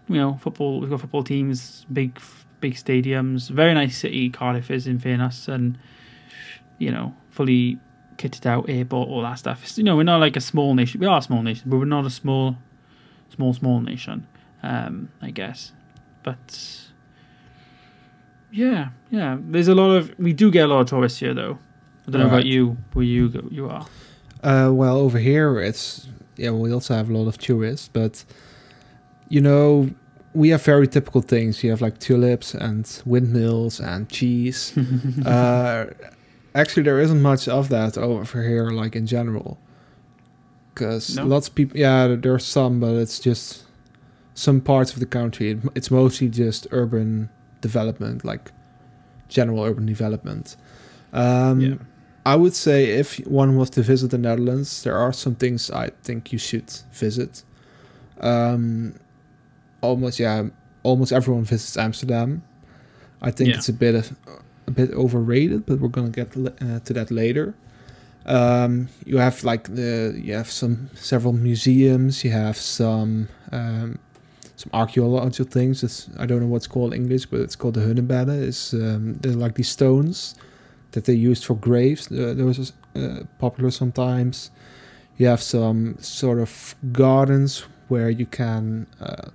you 0.09 0.17
know, 0.17 0.39
football. 0.41 0.81
We've 0.81 0.91
got 0.91 1.01
football 1.01 1.23
teams, 1.23 1.87
big, 1.93 2.19
big 2.61 2.75
stadiums. 2.75 3.51
Very 3.51 3.75
nice 3.75 3.99
city, 3.99 4.31
Cardiff 4.31 4.71
is, 4.71 4.87
in 4.87 4.99
fairness, 4.99 5.49
and 5.49 5.79
you 6.79 6.91
know, 6.91 7.15
fully 7.29 7.79
kitted 8.17 8.47
out 8.47 8.69
airport, 8.69 9.09
all 9.09 9.23
that 9.23 9.39
stuff. 9.39 9.77
You 9.77 9.85
know, 9.85 9.97
we're 9.97 10.03
not 10.03 10.21
like 10.21 10.37
a 10.37 10.41
small 10.41 10.75
nation. 10.75 11.01
We 11.01 11.07
are 11.07 11.19
a 11.19 11.23
small 11.23 11.43
nation, 11.43 11.71
but 11.71 11.79
we're 11.79 11.85
not 11.85 12.07
a 12.07 12.11
small, 12.11 12.57
small, 13.35 13.53
small 13.53 13.81
nation. 13.81 14.27
Um, 14.63 15.11
I 15.23 15.31
guess, 15.31 15.73
but 16.23 16.91
yeah, 18.51 18.91
yeah. 19.11 19.39
There's 19.41 19.69
a 19.69 19.75
lot 19.75 19.95
of. 19.95 20.19
We 20.19 20.33
do 20.33 20.51
get 20.51 20.65
a 20.65 20.69
lot 20.69 20.81
of 20.81 20.87
tourists 20.89 21.19
here, 21.19 21.35
though. 21.35 21.59
I 22.07 22.11
don't 22.11 22.21
know 22.21 22.27
about 22.27 22.37
Right. 22.37 22.47
you, 22.47 22.77
where 22.93 23.05
you 23.05 23.29
go, 23.29 23.43
you 23.51 23.69
are. 23.69 23.87
Uh, 24.43 24.71
well, 24.73 24.97
over 24.99 25.19
here 25.19 25.61
it's 25.61 26.09
yeah. 26.37 26.51
We 26.51 26.73
also 26.73 26.95
have 26.95 27.11
a 27.11 27.13
lot 27.13 27.29
of 27.29 27.37
tourists, 27.39 27.89
but 27.93 28.25
you 29.29 29.41
know 29.41 29.91
we 30.33 30.49
have 30.51 30.63
very 30.65 30.89
typical 30.89 31.21
things. 31.21 31.63
You 31.63 31.71
have 31.71 31.81
like 31.83 31.99
tulips 31.99 32.55
and 32.55 32.87
windmills 33.05 33.81
and 33.81 34.09
cheese. 34.09 34.73
uh, 35.27 35.87
actually, 36.55 36.85
there 36.85 37.01
isn't 37.01 37.21
much 37.21 37.49
of 37.49 37.69
that 37.69 37.99
over 37.99 38.43
here, 38.43 38.71
like 38.71 38.97
in 38.97 39.07
general, 39.07 39.59
because 40.75 41.17
No? 41.17 41.27
lots 41.27 41.49
of 41.49 41.55
people. 41.55 41.77
Yeah, 41.79 42.17
there's 42.19 42.45
some, 42.45 42.81
but 42.81 42.95
it's 42.95 43.19
just 43.21 43.65
some 44.35 44.61
parts 44.61 44.93
of 44.95 45.01
the 45.01 45.07
country. 45.07 45.51
It- 45.51 45.59
It's 45.75 45.91
mostly 45.91 46.29
just 46.29 46.67
urban 46.71 47.29
development, 47.61 48.25
like 48.25 48.53
general 49.29 49.63
urban 49.65 49.87
development. 49.87 50.57
Um, 51.13 51.61
Yeah. 51.61 51.75
I 52.27 52.37
would 52.37 52.55
say 52.55 52.85
if 52.91 53.19
one 53.27 53.57
was 53.57 53.71
to 53.71 53.83
visit 53.83 54.11
the 54.11 54.19
Netherlands, 54.19 54.83
there 54.83 54.97
are 54.97 55.13
some 55.13 55.35
things 55.35 55.71
I 55.71 55.91
think 56.03 56.33
you 56.33 56.39
should 56.39 56.71
visit. 56.93 57.43
Um, 58.21 58.95
almost, 59.81 60.19
yeah, 60.21 60.49
almost 60.83 61.13
everyone 61.13 61.45
visits 61.45 61.77
Amsterdam. 61.77 62.43
I 63.23 63.31
think 63.31 63.51
Yeah. 63.51 63.57
it's 63.57 63.69
a 63.69 63.73
bit 63.73 63.95
of, 63.95 64.15
a 64.67 64.71
bit 64.71 64.91
overrated, 64.93 65.65
but 65.67 65.81
we're 65.81 65.89
gonna 65.89 66.11
get 66.11 66.37
uh, 66.37 66.81
to 66.81 66.93
that 66.93 67.11
later. 67.11 67.55
Um, 68.27 68.89
you 69.07 69.17
have 69.17 69.43
like 69.45 69.75
the 69.75 70.15
you 70.23 70.35
have 70.35 70.51
some 70.51 70.91
several 70.95 71.33
museums. 71.33 72.23
You 72.23 72.31
have 72.33 72.57
some 72.57 73.29
um, 73.51 73.99
some 74.57 74.71
archaeological 74.75 75.47
things. 75.51 75.83
It's, 75.83 76.09
I 76.19 76.27
don't 76.27 76.41
know 76.41 76.47
what's 76.47 76.67
called 76.67 76.93
in 76.93 77.03
English, 77.03 77.27
but 77.27 77.41
it's 77.41 77.57
called 77.57 77.75
the 77.75 77.81
Hunnebedden. 77.81 78.43
It's 78.49 78.75
um, 78.75 79.15
they're 79.21 79.33
like 79.33 79.55
these 79.55 79.71
stones 79.71 80.35
that 80.93 81.05
they 81.05 81.13
used 81.15 81.45
for 81.45 81.55
graves. 81.55 82.11
Uh, 82.11 82.35
those 82.37 82.59
is 82.59 82.73
uh, 82.97 83.25
popular 83.39 83.71
sometimes. 83.71 84.51
You 85.17 85.27
have 85.27 85.43
some 85.43 85.97
sort 86.01 86.39
of 86.39 86.75
gardens 86.93 87.65
where 87.89 88.11
you 88.11 88.27
can. 88.27 88.87
Uh, 89.01 89.31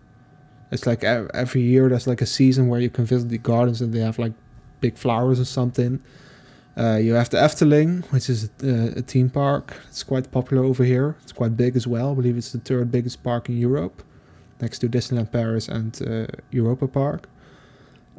it's 0.71 0.85
like 0.85 1.03
every 1.03 1.61
year 1.61 1.89
there's 1.89 2.07
like 2.07 2.21
a 2.21 2.25
season 2.25 2.67
where 2.67 2.79
you 2.79 2.89
can 2.89 3.05
visit 3.05 3.29
the 3.29 3.37
gardens 3.37 3.81
and 3.81 3.93
they 3.93 3.99
have 3.99 4.17
like 4.17 4.33
big 4.81 4.97
flowers 4.97 5.39
or 5.39 5.45
something. 5.45 6.01
Uh, 6.77 6.97
you 7.01 7.13
have 7.13 7.29
the 7.29 7.37
Efteling, 7.37 8.03
which 8.11 8.29
is 8.29 8.49
a, 8.61 8.99
a 8.99 9.01
theme 9.01 9.29
park. 9.29 9.79
It's 9.87 10.03
quite 10.03 10.29
popular 10.31 10.63
over 10.63 10.83
here. 10.83 11.15
It's 11.23 11.31
quite 11.31 11.55
big 11.55 11.75
as 11.77 11.87
well. 11.87 12.11
I 12.11 12.15
believe 12.15 12.37
it's 12.37 12.51
the 12.51 12.59
third 12.59 12.91
biggest 12.91 13.23
park 13.23 13.47
in 13.47 13.57
Europe, 13.57 14.03
next 14.59 14.79
to 14.79 14.89
Disneyland 14.89 15.31
Paris 15.31 15.69
and 15.69 16.01
uh, 16.01 16.27
Europa 16.51 16.87
Park. 16.87 17.29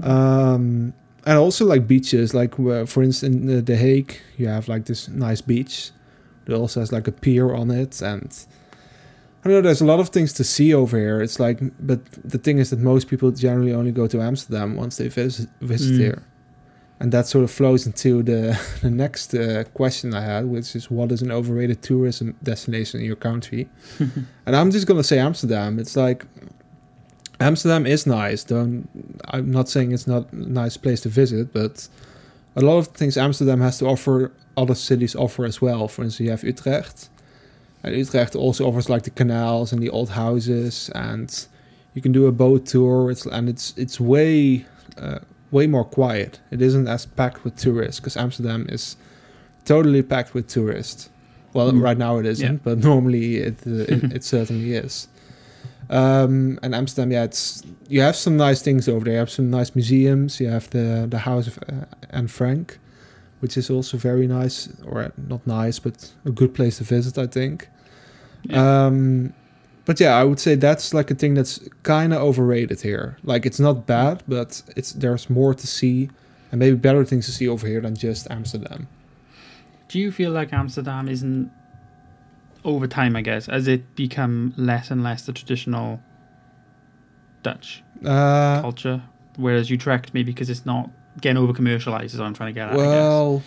Um, 0.03 0.95
and 1.27 1.37
also 1.39 1.65
like 1.67 1.87
beaches, 1.87 2.33
like 2.35 2.59
uh, 2.59 2.87
for 2.87 3.03
instance 3.03 3.35
in 3.35 3.59
uh, 3.59 3.61
The 3.61 3.77
Hague, 3.77 4.19
you 4.39 4.49
have 4.49 4.69
like 4.69 4.85
this 4.87 5.09
nice 5.09 5.41
beach. 5.43 5.91
It 6.47 6.53
also 6.55 6.81
has 6.81 6.93
like 6.93 7.09
a 7.09 7.13
pier 7.13 7.53
on 7.55 7.71
it, 7.71 8.01
and 8.03 8.31
I 9.45 9.49
don't 9.49 9.53
know. 9.55 9.61
There's 9.63 9.81
a 9.81 9.87
lot 9.87 10.01
of 10.01 10.09
things 10.11 10.33
to 10.35 10.45
see 10.45 10.73
over 10.73 10.97
here. 10.97 11.21
It's 11.21 11.39
like, 11.41 11.59
but 11.81 12.01
the 12.25 12.39
thing 12.39 12.59
is 12.59 12.71
that 12.71 12.79
most 12.79 13.09
people 13.09 13.31
generally 13.33 13.73
only 13.75 13.93
go 13.93 14.07
to 14.07 14.21
Amsterdam 14.23 14.77
once 14.77 14.97
they 14.97 15.09
visit 15.09 15.49
visit 15.61 15.95
Mm. 15.95 15.99
here, 15.99 16.23
and 17.01 17.11
that 17.13 17.27
sort 17.27 17.43
of 17.45 17.51
flows 17.51 17.87
into 17.87 18.23
the 18.23 18.57
the 18.83 18.91
next 18.91 19.35
uh, 19.35 19.65
question 19.75 20.15
I 20.15 20.23
had, 20.23 20.45
which 20.47 20.77
is 20.77 20.89
what 20.91 21.11
is 21.13 21.23
an 21.23 21.33
overrated 21.33 21.83
tourism 21.83 22.35
destination 22.43 23.01
in 23.01 23.07
your 23.07 23.17
country? 23.17 23.69
and 24.47 24.55
I'm 24.57 24.71
just 24.71 24.87
gonna 24.87 25.03
say 25.05 25.19
Amsterdam. 25.19 25.79
It's 25.81 25.97
like 25.97 26.25
Amsterdam 27.41 27.87
is 27.87 28.07
nice. 28.07 28.45
Don't 28.45 28.89
I'm 29.29 29.51
not 29.51 29.69
saying 29.69 29.93
it's 29.93 30.07
not 30.07 30.33
a 30.33 30.37
nice 30.37 30.77
place 30.77 31.01
to 31.03 31.09
visit, 31.09 31.53
but 31.53 31.89
a 32.55 32.61
lot 32.63 32.79
of 32.79 32.89
things 32.89 33.17
Amsterdam 33.17 33.61
has 33.61 33.79
to 33.79 33.87
offer, 33.87 34.33
other 34.57 34.75
cities 34.75 35.15
offer 35.15 35.45
as 35.45 35.61
well. 35.61 35.89
For 35.89 36.03
instance, 36.05 36.25
you 36.25 36.31
have 36.31 36.43
Utrecht, 36.45 37.11
and 37.83 37.95
Utrecht 37.95 38.35
also 38.35 38.67
offers 38.67 38.89
like 38.89 39.03
the 39.03 39.11
canals 39.11 39.73
and 39.73 39.83
the 39.83 39.91
old 39.91 40.11
houses, 40.11 40.91
and 40.95 41.47
you 41.95 42.01
can 42.03 42.13
do 42.13 42.27
a 42.27 42.33
boat 42.33 42.65
tour. 42.67 43.11
It's 43.11 43.27
and 43.27 43.49
it's 43.49 43.75
it's 43.77 44.01
way 44.01 44.65
uh, 44.97 45.19
way 45.51 45.67
more 45.67 45.85
quiet. 45.85 46.41
It 46.51 46.63
isn't 46.63 46.89
as 46.89 47.05
packed 47.07 47.45
with 47.45 47.57
tourists 47.57 48.01
because 48.01 48.17
Amsterdam 48.17 48.67
is 48.71 48.97
totally 49.67 50.03
packed 50.03 50.33
with 50.35 50.49
tourists. 50.49 51.11
Well, 51.53 51.71
Mm. 51.73 51.83
right 51.83 51.99
now 51.99 52.19
it 52.19 52.27
isn't, 52.27 52.53
Yeah. 52.53 52.59
but 52.65 52.79
normally 52.79 53.37
it, 53.37 53.57
uh, 53.67 53.71
it 53.95 54.05
it 54.17 54.25
certainly 54.25 54.73
is. 54.75 55.09
Um, 55.89 56.59
and 56.63 56.75
Amsterdam, 56.75 57.13
yeah, 57.13 57.25
it's 57.25 57.63
you 57.89 58.01
have 58.01 58.17
some 58.17 58.37
nice 58.37 58.63
things 58.63 58.89
over 58.89 59.05
there. 59.05 59.15
You 59.15 59.21
have 59.21 59.31
some 59.31 59.51
nice 59.51 59.75
museums. 59.75 60.41
You 60.41 60.49
have 60.49 60.69
the 60.71 61.07
the 61.09 61.19
House 61.19 61.47
of 61.47 61.59
uh, 61.69 61.85
Anne 62.11 62.29
Frank, 62.29 62.79
which 63.41 63.57
is 63.57 63.71
also 63.71 63.97
very 63.97 64.27
nice, 64.27 64.69
or 64.85 65.13
not 65.29 65.47
nice, 65.47 65.79
but 65.79 66.13
a 66.25 66.31
good 66.31 66.55
place 66.55 66.79
to 66.79 66.85
visit, 66.85 67.19
I 67.19 67.27
think. 67.27 67.69
Yeah. 68.43 68.87
Um, 68.87 69.33
but 69.85 70.01
yeah, 70.01 70.17
I 70.17 70.25
would 70.25 70.41
say 70.41 70.57
that's 70.57 70.93
like 70.93 71.11
a 71.13 71.15
thing 71.15 71.35
that's 71.35 71.61
kind 71.85 72.13
of 72.13 72.21
overrated 72.21 72.81
here. 72.81 73.17
Like 73.23 73.47
it's 73.47 73.61
not 73.61 73.87
bad, 73.87 74.23
but 74.27 74.63
it's 74.77 74.93
there's 74.93 75.31
more 75.31 75.55
to 75.55 75.67
see, 75.67 76.11
and 76.51 76.59
maybe 76.59 76.77
better 76.77 77.05
things 77.05 77.27
to 77.27 77.33
see 77.33 77.49
over 77.49 77.67
here 77.69 77.81
than 77.81 77.95
just 77.95 78.27
Amsterdam. 78.29 78.89
Do 79.89 80.01
you 80.01 80.11
feel 80.11 80.33
like 80.33 80.53
Amsterdam 80.53 81.09
isn't 81.09 81.53
over 82.67 82.87
time? 82.87 83.17
I 83.17 83.23
guess 83.23 83.49
as 83.49 83.67
it 83.69 83.95
become 83.97 84.53
less 84.57 84.91
and 84.91 85.03
less 85.03 85.23
the 85.27 85.33
traditional 85.33 86.01
Dutch 87.43 87.83
Uh, 88.05 88.61
culture, 88.61 89.03
whereas 89.37 89.71
Utrecht 89.71 90.13
maybe 90.13 90.33
because 90.33 90.51
it's 90.51 90.67
not 90.67 90.91
getting 91.21 91.39
over 91.43 91.53
commercialized. 91.53 92.13
Is 92.15 92.21
what 92.21 92.27
I'm 92.27 92.35
trying 92.35 92.53
to 92.55 92.59
get 92.61 92.69
at. 92.69 92.75
I 92.75 92.77
well, 92.77 93.43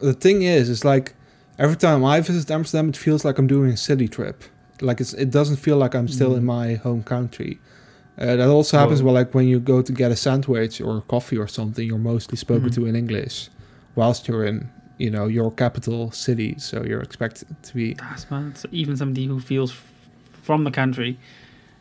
the 0.00 0.12
thing 0.14 0.42
is, 0.42 0.68
is 0.68 0.84
like 0.84 1.14
every 1.58 1.76
time 1.76 2.04
I 2.04 2.20
visit 2.20 2.50
Amsterdam, 2.50 2.88
it 2.88 2.96
feels 2.96 3.24
like 3.24 3.38
I'm 3.38 3.46
doing 3.46 3.70
a 3.70 3.76
city 3.76 4.08
trip. 4.08 4.42
Like 4.80 5.00
it's 5.00 5.12
it 5.14 5.30
doesn't 5.30 5.56
feel 5.56 5.76
like 5.76 5.94
I'm 5.94 6.08
still 6.08 6.32
Mm. 6.32 6.38
in 6.38 6.44
my 6.44 6.74
home 6.74 7.02
country. 7.02 7.60
Uh, 8.18 8.34
that 8.36 8.48
also 8.48 8.78
happens 8.78 9.02
Well- 9.02 9.12
well, 9.14 9.22
like 9.24 9.34
when 9.34 9.46
you 9.46 9.60
go 9.60 9.82
to 9.82 9.92
get 9.92 10.10
a 10.10 10.16
sandwich 10.16 10.80
or 10.80 11.02
coffee 11.02 11.36
or 11.36 11.46
something, 11.48 11.86
you're 11.86 11.98
mostly 12.14 12.36
spoken 12.36 12.70
Mhm. 12.70 12.74
to 12.76 12.86
in 12.86 12.96
English, 12.96 13.50
whilst 13.94 14.26
you're 14.28 14.44
in 14.44 14.70
you 14.98 15.10
know 15.10 15.26
your 15.26 15.50
capital 15.50 16.10
city, 16.10 16.58
so 16.58 16.84
you're 16.84 17.02
expected 17.02 17.48
to 17.62 17.74
be. 17.74 17.94
That's 17.94 18.30
mad. 18.30 18.58
So 18.58 18.68
even 18.72 18.96
somebody 18.96 19.26
who 19.26 19.40
feels 19.40 19.72
f- 19.72 19.92
from 20.42 20.64
the 20.64 20.70
country, 20.70 21.18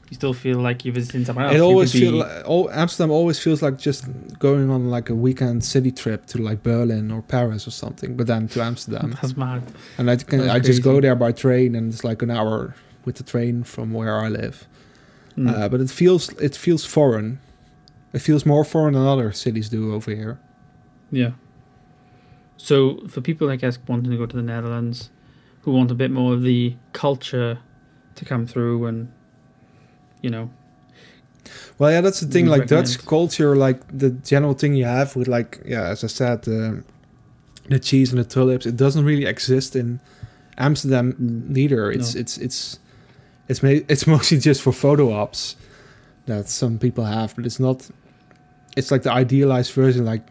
you 0.09 0.15
still 0.15 0.33
feel 0.33 0.59
like 0.59 0.85
you're 0.85 0.93
visiting 0.93 1.25
somewhere 1.25 1.45
else. 1.45 1.55
It 1.55 1.61
always 1.61 1.93
be- 1.93 1.99
feel 1.99 2.13
like, 2.15 2.43
oh, 2.45 2.69
Amsterdam 2.69 3.11
always 3.11 3.39
feels 3.39 3.61
like 3.61 3.77
just 3.77 4.05
going 4.39 4.69
on 4.69 4.89
like 4.89 5.09
a 5.09 5.15
weekend 5.15 5.63
city 5.63 5.91
trip 5.91 6.25
to 6.27 6.37
like 6.37 6.61
Berlin 6.61 7.11
or 7.11 7.21
Paris 7.21 7.67
or 7.67 7.71
something, 7.71 8.15
but 8.15 8.27
then 8.27 8.47
to 8.49 8.61
Amsterdam. 8.61 9.17
That's 9.21 9.37
mad. 9.37 9.63
And 9.97 10.11
I 10.11 10.17
can 10.17 10.39
That's 10.39 10.51
I 10.51 10.59
just 10.59 10.83
go 10.83 10.99
there 10.99 11.15
by 11.15 11.31
train, 11.31 11.75
and 11.75 11.91
it's 11.93 12.03
like 12.03 12.21
an 12.21 12.31
hour 12.31 12.75
with 13.05 13.15
the 13.15 13.23
train 13.23 13.63
from 13.63 13.93
where 13.93 14.19
I 14.19 14.29
live. 14.29 14.67
Mm. 15.37 15.53
Uh, 15.53 15.69
but 15.69 15.81
it 15.81 15.89
feels 15.89 16.29
it 16.41 16.55
feels 16.55 16.85
foreign. 16.85 17.39
It 18.13 18.19
feels 18.19 18.45
more 18.45 18.63
foreign 18.63 18.93
than 18.93 19.05
other 19.05 19.31
cities 19.33 19.69
do 19.69 19.93
over 19.93 20.11
here. 20.11 20.39
Yeah. 21.11 21.31
So 22.57 22.99
for 23.07 23.21
people 23.21 23.49
I 23.49 23.55
guess 23.55 23.77
wanting 23.87 24.11
to 24.11 24.17
go 24.17 24.25
to 24.25 24.35
the 24.35 24.41
Netherlands, 24.41 25.09
who 25.61 25.71
want 25.71 25.91
a 25.91 25.95
bit 25.95 26.11
more 26.11 26.33
of 26.33 26.43
the 26.43 26.75
culture 26.93 27.59
to 28.15 28.25
come 28.25 28.45
through, 28.47 28.85
and 28.85 29.11
you 30.21 30.29
know, 30.29 30.49
Well, 31.77 31.91
yeah, 31.91 32.01
that's 32.01 32.19
the 32.19 32.27
thing. 32.27 32.45
Like 32.47 32.67
Dutch 32.67 33.05
culture, 33.05 33.55
like 33.55 33.79
the 33.95 34.11
general 34.11 34.53
thing 34.53 34.75
you 34.75 34.85
have 34.85 35.15
with 35.15 35.27
like 35.27 35.61
yeah, 35.65 35.83
as 35.83 36.03
I 36.03 36.07
said, 36.07 36.47
um, 36.47 36.85
the 37.67 37.79
cheese 37.79 38.11
and 38.13 38.19
the 38.19 38.27
tulips. 38.27 38.65
It 38.65 38.77
doesn't 38.77 39.03
really 39.05 39.25
exist 39.25 39.75
in 39.75 39.99
Amsterdam 40.57 41.13
Mm, 41.13 41.49
neither. 41.49 41.91
It's 41.91 42.15
no. 42.15 42.21
it's 42.21 42.37
it's 42.37 42.79
it's 43.47 43.61
ma- 43.63 43.83
it's 43.89 44.07
mostly 44.15 44.37
just 44.39 44.61
for 44.61 44.71
photo 44.71 45.11
ops 45.11 45.55
that 46.25 46.47
some 46.47 46.79
people 46.79 47.03
have, 47.05 47.35
but 47.35 47.45
it's 47.45 47.59
not. 47.59 47.89
It's 48.77 48.91
like 48.91 49.03
the 49.03 49.11
idealized 49.11 49.71
version. 49.73 50.05
Like 50.05 50.23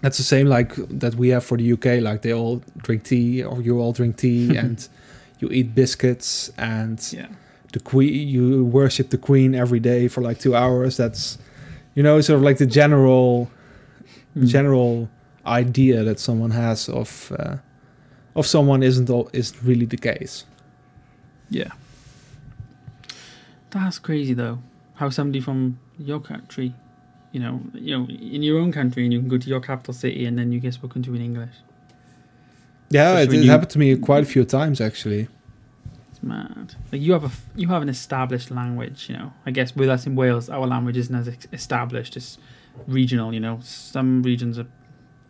that's 0.00 0.16
the 0.18 0.22
same 0.24 0.46
like 0.46 0.74
that 1.00 1.14
we 1.16 1.28
have 1.30 1.44
for 1.44 1.56
the 1.58 1.72
UK. 1.72 2.00
Like 2.02 2.22
they 2.22 2.32
all 2.32 2.62
drink 2.78 3.04
tea, 3.04 3.42
or 3.42 3.60
you 3.62 3.80
all 3.80 3.92
drink 3.92 4.16
tea, 4.16 4.56
and 4.62 4.88
you 5.40 5.48
eat 5.50 5.74
biscuits, 5.74 6.50
and 6.58 7.00
yeah, 7.12 7.28
the 7.72 7.80
queen. 7.80 8.28
You 8.28 8.64
worship 8.64 9.10
the 9.10 9.18
queen 9.18 9.54
every 9.54 9.80
day 9.80 10.08
for 10.08 10.20
like 10.22 10.38
two 10.38 10.54
hours. 10.54 10.96
That's 10.96 11.38
you 11.94 12.02
know 12.02 12.20
sort 12.20 12.36
of 12.38 12.42
like 12.42 12.58
the 12.58 12.66
general 12.66 13.50
Mm. 14.36 14.46
general 14.46 15.08
idea 15.46 16.04
that 16.04 16.20
someone 16.20 16.50
has 16.50 16.88
of 16.88 17.32
uh, 17.38 17.56
of 18.36 18.46
someone 18.46 18.82
isn't 18.82 19.08
all, 19.10 19.30
isn't 19.32 19.60
really 19.64 19.86
the 19.86 19.96
case. 19.96 20.44
yeah. 21.50 21.72
That's 23.70 23.98
crazy 23.98 24.34
though. 24.34 24.58
How 24.94 25.10
somebody 25.10 25.40
from 25.40 25.78
your 25.98 26.20
country, 26.20 26.74
you 27.32 27.40
know, 27.40 27.60
you 27.74 27.96
know, 27.98 28.06
in 28.08 28.42
your 28.42 28.58
own 28.58 28.72
country, 28.72 29.04
and 29.04 29.12
you 29.12 29.20
can 29.20 29.28
go 29.28 29.38
to 29.38 29.48
your 29.48 29.60
capital 29.60 29.94
city, 29.94 30.24
and 30.26 30.38
then 30.38 30.52
you 30.52 30.60
get 30.60 30.74
spoken 30.74 31.02
to 31.04 31.14
in 31.14 31.20
English. 31.22 31.54
Yeah, 32.90 33.18
Especially 33.18 33.36
it, 33.36 33.40
it 33.40 33.44
you- 33.44 33.50
happened 33.50 33.70
to 33.70 33.78
me 33.78 33.96
quite 33.96 34.22
a 34.22 34.26
few 34.26 34.44
times 34.44 34.80
actually. 34.80 35.28
It's 36.10 36.22
mad. 36.22 36.74
Like 36.90 37.02
you 37.02 37.12
have 37.12 37.24
a 37.24 37.30
you 37.54 37.68
have 37.68 37.82
an 37.82 37.88
established 37.88 38.50
language. 38.50 39.08
You 39.08 39.16
know, 39.18 39.32
I 39.46 39.50
guess 39.50 39.76
with 39.76 39.88
us 39.88 40.06
in 40.06 40.16
Wales, 40.16 40.48
our 40.48 40.66
language 40.66 40.96
isn't 40.96 41.14
as 41.14 41.28
established. 41.52 42.16
It's 42.16 42.38
regional. 42.86 43.32
You 43.34 43.40
know, 43.40 43.58
some 43.62 44.22
regions 44.22 44.58
are 44.58 44.66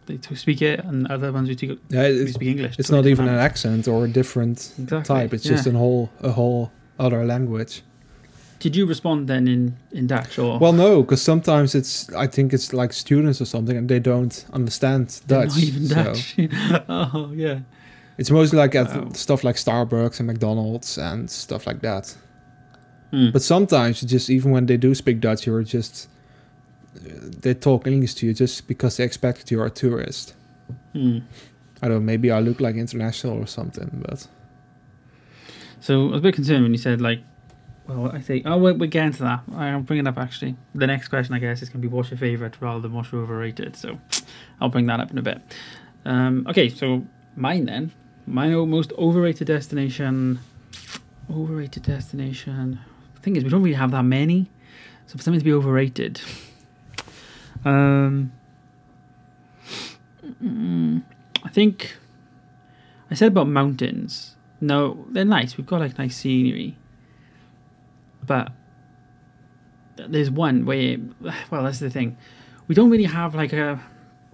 they 0.07 0.19
speak 0.37 0.63
it, 0.63 0.81
and 0.85 1.07
other 1.09 1.31
ones 1.33 1.49
we 1.49 1.57
speak, 1.57 1.79
Yeah, 1.91 2.09
we 2.09 2.33
speak 2.33 2.49
English. 2.49 2.79
it's 2.79 2.91
not 2.91 3.05
even 3.07 3.29
an 3.29 3.35
accent 3.39 3.87
or 3.89 4.05
a 4.07 4.09
different. 4.09 4.73
Exactly. 4.79 5.03
type. 5.03 5.35
It's 5.35 5.45
just 5.45 5.67
yeah. 5.67 5.73
a 5.75 5.77
whole 5.77 6.11
a 6.21 6.31
whole 6.31 6.71
other 6.99 7.25
language. 7.27 7.83
Did 8.61 8.75
you 8.75 8.87
respond 8.87 9.29
then 9.29 9.47
in 9.49 9.77
in 9.93 10.07
Dutch 10.07 10.39
or? 10.39 10.59
Well, 10.59 10.73
no, 10.73 11.03
because 11.03 11.23
sometimes 11.23 11.75
it's 11.75 12.13
I 12.15 12.27
think 12.27 12.53
it's 12.53 12.73
like 12.73 12.93
students 12.93 13.41
or 13.41 13.45
something, 13.47 13.77
and 13.77 13.89
they 13.89 14.01
don't 14.01 14.45
understand 14.53 15.21
They're 15.27 15.45
Dutch. 15.45 15.55
Not 15.55 15.63
even 15.63 15.87
so 15.87 15.95
Dutch. 16.05 16.37
oh 16.89 17.33
yeah. 17.35 17.61
it's 18.19 18.31
mostly 18.31 18.59
like 18.59 18.75
at 18.75 18.89
Wow. 18.89 19.13
stuff 19.13 19.45
like 19.45 19.57
Starbucks 19.57 20.19
and 20.21 20.27
McDonald's 20.27 20.99
and 20.99 21.31
stuff 21.31 21.67
like 21.67 21.81
that. 21.83 22.17
Hmm. 23.11 23.31
But 23.33 23.43
sometimes, 23.43 24.01
just 24.01 24.29
even 24.29 24.51
when 24.51 24.67
they 24.67 24.77
do 24.77 24.95
speak 24.95 25.21
Dutch, 25.21 25.47
you're 25.47 25.63
just 25.63 26.09
they 27.43 27.55
talk 27.55 27.87
English 27.87 28.15
to 28.15 28.27
you 28.27 28.35
just 28.35 28.67
because 28.67 28.97
they 28.97 29.05
expect 29.05 29.39
that 29.39 29.51
you're 29.51 29.67
a 29.67 29.71
tourist. 29.71 30.35
Hmm. 30.93 31.19
I 31.81 31.87
don't 31.89 31.99
know, 31.99 32.01
maybe 32.01 32.31
I 32.33 32.41
look 32.41 32.61
like 32.61 32.75
international 32.75 33.39
or 33.39 33.47
something, 33.47 34.03
but 34.05 34.27
So 35.81 36.09
I 36.09 36.11
was 36.11 36.19
a 36.19 36.23
bit 36.23 36.35
concerned 36.35 36.65
when 36.65 36.73
you 36.73 36.79
said 36.79 37.01
like, 37.01 37.21
well, 37.89 38.13
I 38.13 38.21
think 38.21 38.45
oh 38.47 38.59
we're, 38.59 38.75
getting 38.75 39.13
to 39.13 39.23
that. 39.23 39.43
I'm 39.57 39.83
bringing 39.83 40.07
up 40.07 40.19
actually. 40.19 40.57
The 40.75 40.87
next 40.87 41.09
question 41.09 41.35
I 41.35 41.39
guess 41.39 41.63
is 41.63 41.71
going 41.71 41.81
to 41.81 41.89
be 41.89 41.93
what's 41.93 42.11
your 42.11 42.19
favorite 42.19 42.57
rather 42.61 42.81
than 42.81 42.93
what's 42.93 43.13
overrated. 43.15 43.77
So 43.77 43.99
I'll 44.61 44.69
bring 44.69 44.87
that 44.87 45.01
up 45.01 45.11
in 45.11 45.17
a 45.17 45.23
bit. 45.23 45.41
Um, 46.05 46.47
okay, 46.49 46.69
so 46.69 47.07
mine 47.35 47.65
then. 47.65 47.93
My 48.27 48.49
most 48.49 48.93
overrated 48.99 49.47
destination. 49.47 50.41
Overrated 51.31 51.83
destination. 51.85 52.79
The 53.15 53.21
thing 53.23 53.37
is, 53.37 53.45
we 53.45 53.49
don't 53.49 53.63
really 53.63 53.75
have 53.75 53.91
that 53.93 54.03
many. 54.03 54.51
So 55.07 55.17
for 55.17 55.23
something 55.23 55.41
to 55.41 55.45
be 55.45 55.53
overrated, 55.55 56.21
um, 57.65 58.31
I 61.43 61.49
think 61.49 61.97
I 63.11 63.15
said 63.15 63.29
about 63.29 63.49
mountains. 63.49 64.37
No, 64.61 65.07
they're 65.09 65.25
nice. 65.25 65.57
We've 65.57 65.67
got 65.67 65.81
like 65.81 65.97
nice 65.97 66.17
scenery, 66.17 66.77
but 68.29 68.53
there's 69.97 70.31
one 70.31 70.65
where, 70.65 70.97
well, 71.51 71.65
that's 71.65 71.81
the 71.81 71.91
thing. 71.91 72.17
We 72.69 72.75
don't 72.75 72.91
really 72.91 73.05
have 73.05 73.35
like 73.35 73.53
a, 73.53 73.81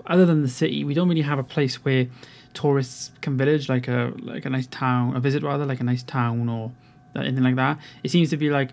other 0.07 0.27
than 0.27 0.43
the 0.43 0.49
city, 0.49 0.85
we 0.85 0.93
don't 0.93 1.09
really 1.09 1.23
have 1.23 1.39
a 1.39 1.45
place 1.45 1.77
where 1.85 2.07
tourists 2.53 3.11
can 3.23 3.37
village, 3.39 3.69
like 3.69 3.89
a 3.89 4.13
like 4.19 4.45
a 4.45 4.51
nice 4.51 4.67
town, 4.67 5.17
a 5.17 5.21
visit 5.21 5.43
rather, 5.43 5.65
like 5.65 5.81
a 5.81 5.85
nice 5.85 6.03
town 6.03 6.49
or 6.49 6.73
anything 7.17 7.43
like 7.43 7.57
that. 7.57 7.79
It 8.03 8.11
seems 8.11 8.29
to 8.31 8.37
be 8.37 8.51
like 8.51 8.71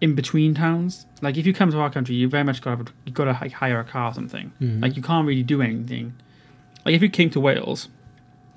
in 0.00 0.14
between 0.14 0.54
towns. 0.54 1.06
Like 1.22 1.36
if 1.38 1.46
you 1.46 1.54
come 1.54 1.70
to 1.70 1.78
our 1.78 1.90
country, 1.90 2.14
you 2.16 2.28
very 2.28 2.44
much 2.44 2.60
got 2.60 2.84
to 2.84 2.92
you 3.06 3.12
got 3.12 3.24
to 3.24 3.38
like 3.40 3.52
hire 3.52 3.80
a 3.80 3.84
car 3.84 4.10
or 4.10 4.14
something. 4.14 4.52
Mhm. 4.60 4.82
Like 4.82 4.96
you 4.96 5.02
can't 5.02 5.26
really 5.26 5.42
do 5.44 5.62
anything. 5.62 6.14
Like 6.84 6.94
if 6.94 7.02
you 7.02 7.08
came 7.08 7.30
to 7.30 7.40
Wales, 7.40 7.88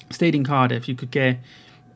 stayed 0.10 0.36
in 0.36 0.44
Cardiff, 0.44 0.88
you 0.90 0.96
could 0.96 1.12
get 1.12 1.40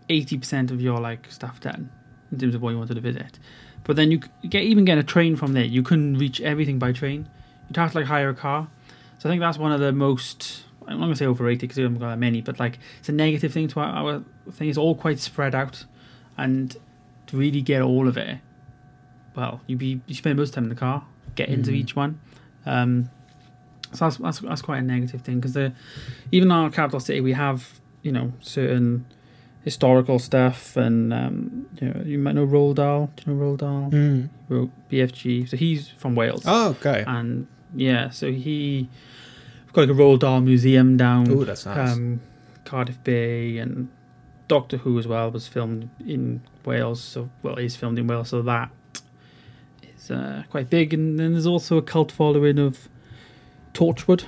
eighty 0.08 0.38
percent 0.38 0.72
of 0.72 0.80
your 0.82 1.00
like 1.00 1.30
stuff 1.32 1.60
done 1.60 1.90
in 2.34 2.40
terms 2.40 2.56
of 2.56 2.62
what 2.62 2.72
you 2.72 2.78
wanted 2.78 2.96
to 2.96 3.02
visit. 3.02 3.40
But 3.86 3.96
then 3.96 4.12
you 4.12 4.20
get 4.50 4.64
even 4.64 4.86
get 4.86 4.98
a 4.98 5.04
train 5.04 5.36
from 5.36 5.54
there. 5.54 5.64
You 5.64 5.84
couldn't 5.84 6.18
reach 6.18 6.42
everything 6.42 6.80
by 6.80 6.92
train. 6.92 7.30
You'd 7.70 7.78
have 7.78 7.92
to 7.94 8.00
like 8.00 8.08
hire 8.08 8.30
a 8.30 8.34
car. 8.34 8.68
So 9.20 9.30
I 9.30 9.32
think 9.32 9.40
that's 9.42 9.58
one 9.58 9.72
of 9.72 9.80
the 9.80 9.92
most. 9.92 10.64
I'm 10.88 11.00
not 11.00 11.06
gonna 11.06 11.16
say 11.16 11.26
overrated 11.26 11.62
because 11.62 11.78
we 11.78 11.84
haven't 11.84 12.00
got 12.00 12.10
that 12.10 12.20
many, 12.20 12.42
but 12.42 12.60
like 12.60 12.80
it's 13.00 13.08
a 13.10 13.14
negative 13.14 13.54
thing 13.54 13.68
to 13.70 13.80
our, 13.80 13.88
our 14.16 14.24
thing. 14.52 14.68
It's 14.70 14.78
all 14.78 14.96
quite 14.96 15.20
spread 15.20 15.56
out, 15.56 15.86
and 16.38 16.76
to 17.28 17.38
really 17.38 17.62
get 17.62 17.82
all 17.82 18.08
of 18.08 18.18
it, 18.18 18.40
well, 19.36 19.62
you 19.68 19.78
be 19.78 20.02
you 20.08 20.16
spend 20.16 20.38
most 20.38 20.50
of 20.50 20.52
the 20.52 20.56
time 20.56 20.64
in 20.66 20.70
the 20.70 20.76
car, 20.76 21.06
get 21.36 21.50
into 21.50 21.72
Mhm. 21.72 21.76
each 21.76 21.96
one. 21.96 22.20
Um, 22.66 23.10
so 23.94 24.06
that's, 24.06 24.18
that's 24.18 24.40
that's 24.40 24.62
quite 24.62 24.80
a 24.80 24.82
negative 24.82 25.22
thing 25.22 25.36
because 25.36 25.54
the 25.54 25.72
even 26.32 26.52
our 26.52 26.70
capital 26.70 27.00
city 27.00 27.22
we 27.22 27.34
have 27.34 27.80
you 28.02 28.12
know 28.12 28.34
certain 28.42 29.06
historical 29.64 30.20
stuff 30.20 30.76
and 30.76 31.14
um, 31.14 31.66
you 31.80 31.88
know 31.90 32.02
you 32.04 32.18
might 32.20 32.36
know 32.36 32.46
Roald 32.46 32.76
Dahl. 32.76 33.10
Do 33.16 33.24
you 33.32 33.34
know 33.38 33.44
Roald 33.46 33.58
Dahl? 33.60 33.90
Mm. 33.92 34.30
Wrote 34.50 34.72
BFG. 34.92 35.48
So 35.50 35.58
he's 35.58 35.90
from 35.90 36.16
Wales. 36.16 36.44
Oh, 36.46 36.70
okay. 36.72 37.04
And 37.08 37.48
yeah, 37.76 38.10
so 38.10 38.32
he 38.32 38.90
we've 39.66 39.74
got 39.74 39.82
like 39.82 39.90
a 39.90 39.94
Roald 39.94 40.20
Dahl 40.20 40.42
museum 40.42 40.98
down 40.98 41.32
Oh, 41.32 41.44
that's 41.44 41.66
nice. 41.66 41.92
um, 41.94 42.20
Cardiff 42.66 43.04
Bay 43.04 43.58
and 43.58 43.90
Doctor 44.48 44.78
Who 44.78 45.00
as 45.00 45.08
well 45.08 45.32
was 45.32 45.48
filmed 45.48 45.90
in 46.06 46.42
Wales. 46.66 47.02
So 47.02 47.30
well, 47.42 47.56
is 47.58 47.76
filmed 47.76 47.98
in 48.00 48.08
Wales. 48.08 48.30
So 48.30 48.42
that 48.42 48.70
is 49.98 50.12
uh, 50.12 50.44
quite 50.50 50.70
big. 50.70 50.94
And 50.94 51.18
then 51.20 51.32
there's 51.34 51.48
also 51.48 51.78
a 51.78 51.82
cult 51.82 52.12
following 52.12 52.60
of 52.60 52.90
Torchwood. 53.74 54.26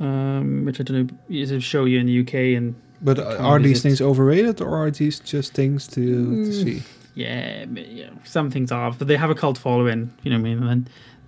um, 0.00 0.64
which 0.64 0.80
I 0.80 0.82
don't 0.82 1.06
know 1.08 1.16
is 1.30 1.50
a 1.50 1.60
show 1.60 1.84
you 1.86 1.98
in 2.00 2.06
the 2.06 2.20
UK 2.20 2.56
and 2.56 2.74
But 3.00 3.16
Can't 3.18 3.40
are 3.40 3.58
these 3.58 3.82
things 3.82 4.00
overrated 4.00 4.60
or 4.60 4.76
are 4.76 4.90
these 4.90 5.20
just 5.20 5.52
things 5.54 5.86
to, 5.88 6.00
to 6.44 6.50
Mm. 6.50 6.64
see? 6.64 6.82
yeah, 7.14 7.60
m- 7.62 7.76
you 7.76 8.04
know, 8.06 8.12
some 8.24 8.50
things 8.50 8.72
are, 8.72 8.90
but 8.92 9.06
they 9.08 9.16
have 9.16 9.30
a 9.30 9.34
cult 9.34 9.58
following. 9.58 10.12
You 10.22 10.30
know 10.30 10.38
what 10.40 10.48
I 10.50 10.54
mean? 10.54 10.62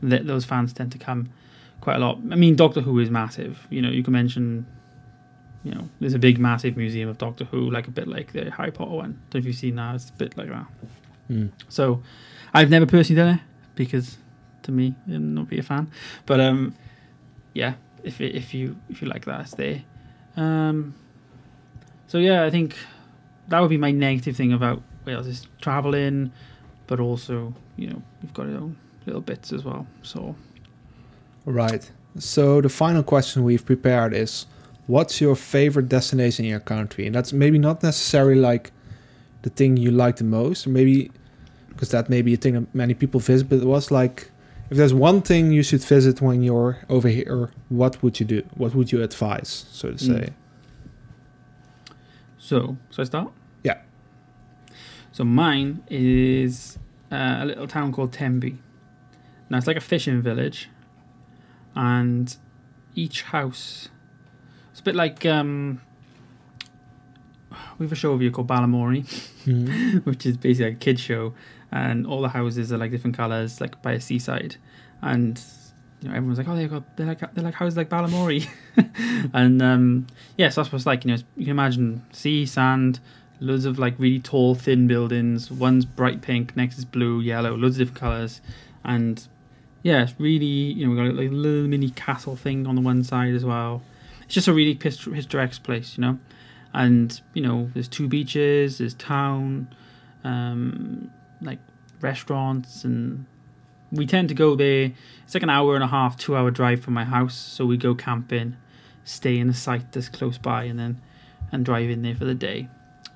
And 0.02 0.10
th- 0.10 0.22
those 0.26 0.44
fans 0.44 0.72
tend 0.72 0.92
to 0.92 0.98
come 0.98 1.28
quite 1.80 1.96
a 1.96 1.98
lot. 1.98 2.18
I 2.30 2.36
mean, 2.36 2.56
Doctor 2.56 2.80
Who 2.80 2.98
is 2.98 3.10
massive. 3.10 3.66
You 3.70 3.82
know, 3.82 3.90
you 3.90 4.02
can 4.02 4.12
mention. 4.12 4.66
You 5.64 5.74
know, 5.74 5.88
there's 6.00 6.14
a 6.14 6.18
big, 6.20 6.38
massive 6.38 6.76
museum 6.76 7.08
of 7.08 7.18
Doctor 7.18 7.44
Who, 7.44 7.68
like 7.70 7.88
a 7.88 7.90
bit 7.90 8.06
like 8.06 8.32
the 8.32 8.50
Harry 8.50 8.70
Potter 8.70 8.92
one. 8.92 9.20
Don't 9.30 9.34
know 9.34 9.38
if 9.40 9.46
you've 9.46 9.56
seen 9.56 9.74
that. 9.76 9.96
It's 9.96 10.08
a 10.08 10.12
bit 10.12 10.36
like 10.38 10.48
that. 10.48 10.66
Hmm. 11.26 11.46
So, 11.68 12.02
I've 12.54 12.70
never 12.70 12.86
personally 12.86 13.20
done 13.20 13.34
it 13.34 13.40
because, 13.74 14.16
to 14.62 14.72
me, 14.72 14.94
I'm 15.08 15.34
not 15.34 15.48
be 15.48 15.58
a 15.58 15.62
fan. 15.62 15.90
But 16.26 16.40
um, 16.40 16.74
yeah, 17.54 17.74
if 18.04 18.20
if 18.20 18.54
you 18.54 18.76
if 18.88 19.02
you 19.02 19.08
like 19.08 19.24
that, 19.26 19.40
it's 19.42 19.54
there. 19.56 19.82
Um, 20.36 20.94
so 22.08 22.18
yeah, 22.18 22.44
I 22.44 22.50
think 22.50 22.74
that 23.48 23.60
would 23.60 23.70
be 23.70 23.78
my 23.78 23.92
negative 23.92 24.36
thing 24.36 24.52
about 24.52 24.82
Wales 25.04 25.26
is 25.26 25.46
traveling, 25.60 26.32
but 26.88 26.98
also 26.98 27.54
you 27.76 27.88
know 27.90 28.02
you've 28.22 28.34
got 28.34 28.48
your 28.48 28.58
own 28.58 28.76
little 29.06 29.20
bits 29.22 29.52
as 29.52 29.64
well. 29.64 29.86
So 30.02 30.34
Right. 31.44 31.90
So 32.18 32.60
the 32.60 32.68
final 32.68 33.02
question 33.02 33.44
we've 33.44 33.64
prepared 33.64 34.12
is 34.12 34.46
what's 34.86 35.20
your 35.20 35.36
favorite 35.36 35.88
destination 35.88 36.44
in 36.44 36.50
your 36.50 36.60
country? 36.60 37.06
And 37.06 37.14
that's 37.14 37.32
maybe 37.32 37.58
not 37.58 37.82
necessarily 37.82 38.40
like 38.40 38.72
the 39.42 39.50
thing 39.50 39.76
you 39.76 39.90
like 39.90 40.16
the 40.16 40.24
most, 40.24 40.66
or 40.66 40.70
maybe 40.70 41.10
because 41.68 41.90
that 41.90 42.10
may 42.10 42.22
be 42.22 42.34
a 42.34 42.36
thing 42.36 42.54
that 42.54 42.74
many 42.74 42.92
people 42.92 43.20
visit, 43.20 43.48
but 43.48 43.60
it 43.60 43.64
was 43.64 43.90
like 43.90 44.30
if 44.68 44.76
there's 44.76 44.92
one 44.92 45.22
thing 45.22 45.52
you 45.52 45.62
should 45.62 45.82
visit 45.82 46.20
when 46.20 46.42
you're 46.42 46.78
over 46.90 47.08
here, 47.08 47.50
what 47.68 48.02
would 48.02 48.20
you 48.20 48.26
do? 48.26 48.42
What 48.56 48.74
would 48.74 48.92
you 48.92 49.02
advise, 49.02 49.66
so 49.70 49.92
to 49.92 50.04
Mm. 50.04 50.32
So 52.48 52.78
so 52.88 53.02
I 53.02 53.04
start. 53.04 53.30
Yeah. 53.62 53.78
So 55.12 55.22
mine 55.22 55.82
is 55.90 56.78
uh, 57.12 57.40
a 57.40 57.44
little 57.44 57.66
town 57.68 57.92
called 57.92 58.10
Tenby. 58.14 58.56
Now 59.50 59.58
it's 59.58 59.66
like 59.66 59.76
a 59.76 59.82
fishing 59.82 60.22
village, 60.22 60.70
and 61.74 62.34
each 62.94 63.22
house. 63.24 63.90
It's 64.70 64.80
a 64.80 64.82
bit 64.82 64.94
like 64.94 65.26
um, 65.26 65.82
we 67.78 67.84
have 67.84 67.92
a 67.92 67.96
show 67.96 68.12
over 68.12 68.22
here 68.22 68.30
called 68.30 68.48
Balamory. 68.48 69.02
Mhm. 69.44 70.04
which 70.06 70.24
is 70.24 70.38
basically 70.38 70.72
a 70.72 70.74
kid 70.74 70.98
show, 70.98 71.34
and 71.70 72.06
all 72.06 72.22
the 72.22 72.30
houses 72.30 72.72
are 72.72 72.78
like 72.78 72.90
different 72.90 73.14
colors, 73.16 73.60
like 73.60 73.82
by 73.82 73.92
a 73.92 74.00
seaside, 74.00 74.56
and 75.02 75.38
you 76.00 76.08
know 76.08 76.14
everyone's 76.14 76.38
like, 76.38 76.48
oh, 76.48 76.56
they 76.56 76.66
got 76.66 76.96
they're 76.96 77.06
like 77.06 77.34
they're 77.34 77.44
like 77.44 77.54
houses 77.54 77.76
like 77.76 77.88
Balamory, 77.88 78.48
and 79.32 79.60
um, 79.62 80.06
yeah, 80.36 80.48
so 80.48 80.60
that's 80.60 80.72
what 80.72 80.78
it's 80.78 80.86
like. 80.86 81.04
You 81.04 81.12
know, 81.12 81.22
you 81.36 81.44
can 81.44 81.52
imagine 81.52 82.04
sea, 82.12 82.46
sand, 82.46 83.00
loads 83.40 83.64
of 83.64 83.78
like 83.78 83.94
really 83.98 84.20
tall, 84.20 84.54
thin 84.54 84.86
buildings. 84.86 85.50
One's 85.50 85.84
bright 85.84 86.22
pink, 86.22 86.56
next 86.56 86.78
is 86.78 86.84
blue, 86.84 87.20
yellow, 87.20 87.56
loads 87.56 87.76
of 87.76 87.86
different 87.86 88.00
colors, 88.00 88.40
and 88.84 89.26
yeah, 89.82 90.02
it's 90.02 90.14
really 90.18 90.44
you 90.44 90.84
know 90.84 90.90
we 90.90 90.96
got 90.96 91.14
like 91.14 91.30
a 91.30 91.34
little 91.34 91.68
mini 91.68 91.90
castle 91.90 92.36
thing 92.36 92.66
on 92.66 92.74
the 92.74 92.80
one 92.80 93.02
side 93.04 93.34
as 93.34 93.44
well. 93.44 93.82
It's 94.22 94.34
just 94.34 94.48
a 94.48 94.52
really 94.52 94.78
historic 94.82 95.62
place, 95.62 95.96
you 95.96 96.02
know 96.02 96.18
and 96.74 97.20
you 97.34 97.42
know 97.42 97.70
there's 97.74 97.88
two 97.88 98.06
beaches 98.06 98.78
there's 98.78 98.94
town 98.94 99.68
um 100.24 101.10
like 101.40 101.58
restaurants 102.00 102.84
and 102.84 103.26
we 103.90 104.06
tend 104.06 104.28
to 104.28 104.34
go 104.34 104.54
there 104.54 104.92
it's 105.24 105.34
like 105.34 105.42
an 105.42 105.50
hour 105.50 105.74
and 105.74 105.84
a 105.84 105.88
half 105.88 106.16
two 106.16 106.36
hour 106.36 106.50
drive 106.50 106.80
from 106.80 106.94
my 106.94 107.04
house. 107.04 107.34
So 107.34 107.66
we 107.66 107.76
go 107.76 107.94
camping 107.94 108.56
stay 109.04 109.38
in 109.38 109.48
a 109.48 109.54
site 109.54 109.92
that's 109.92 110.08
close 110.08 110.38
by 110.38 110.64
and 110.64 110.78
then 110.78 111.00
and 111.52 111.64
drive 111.64 111.90
in 111.90 112.02
there 112.02 112.14
for 112.14 112.24
the 112.24 112.34
day. 112.34 112.68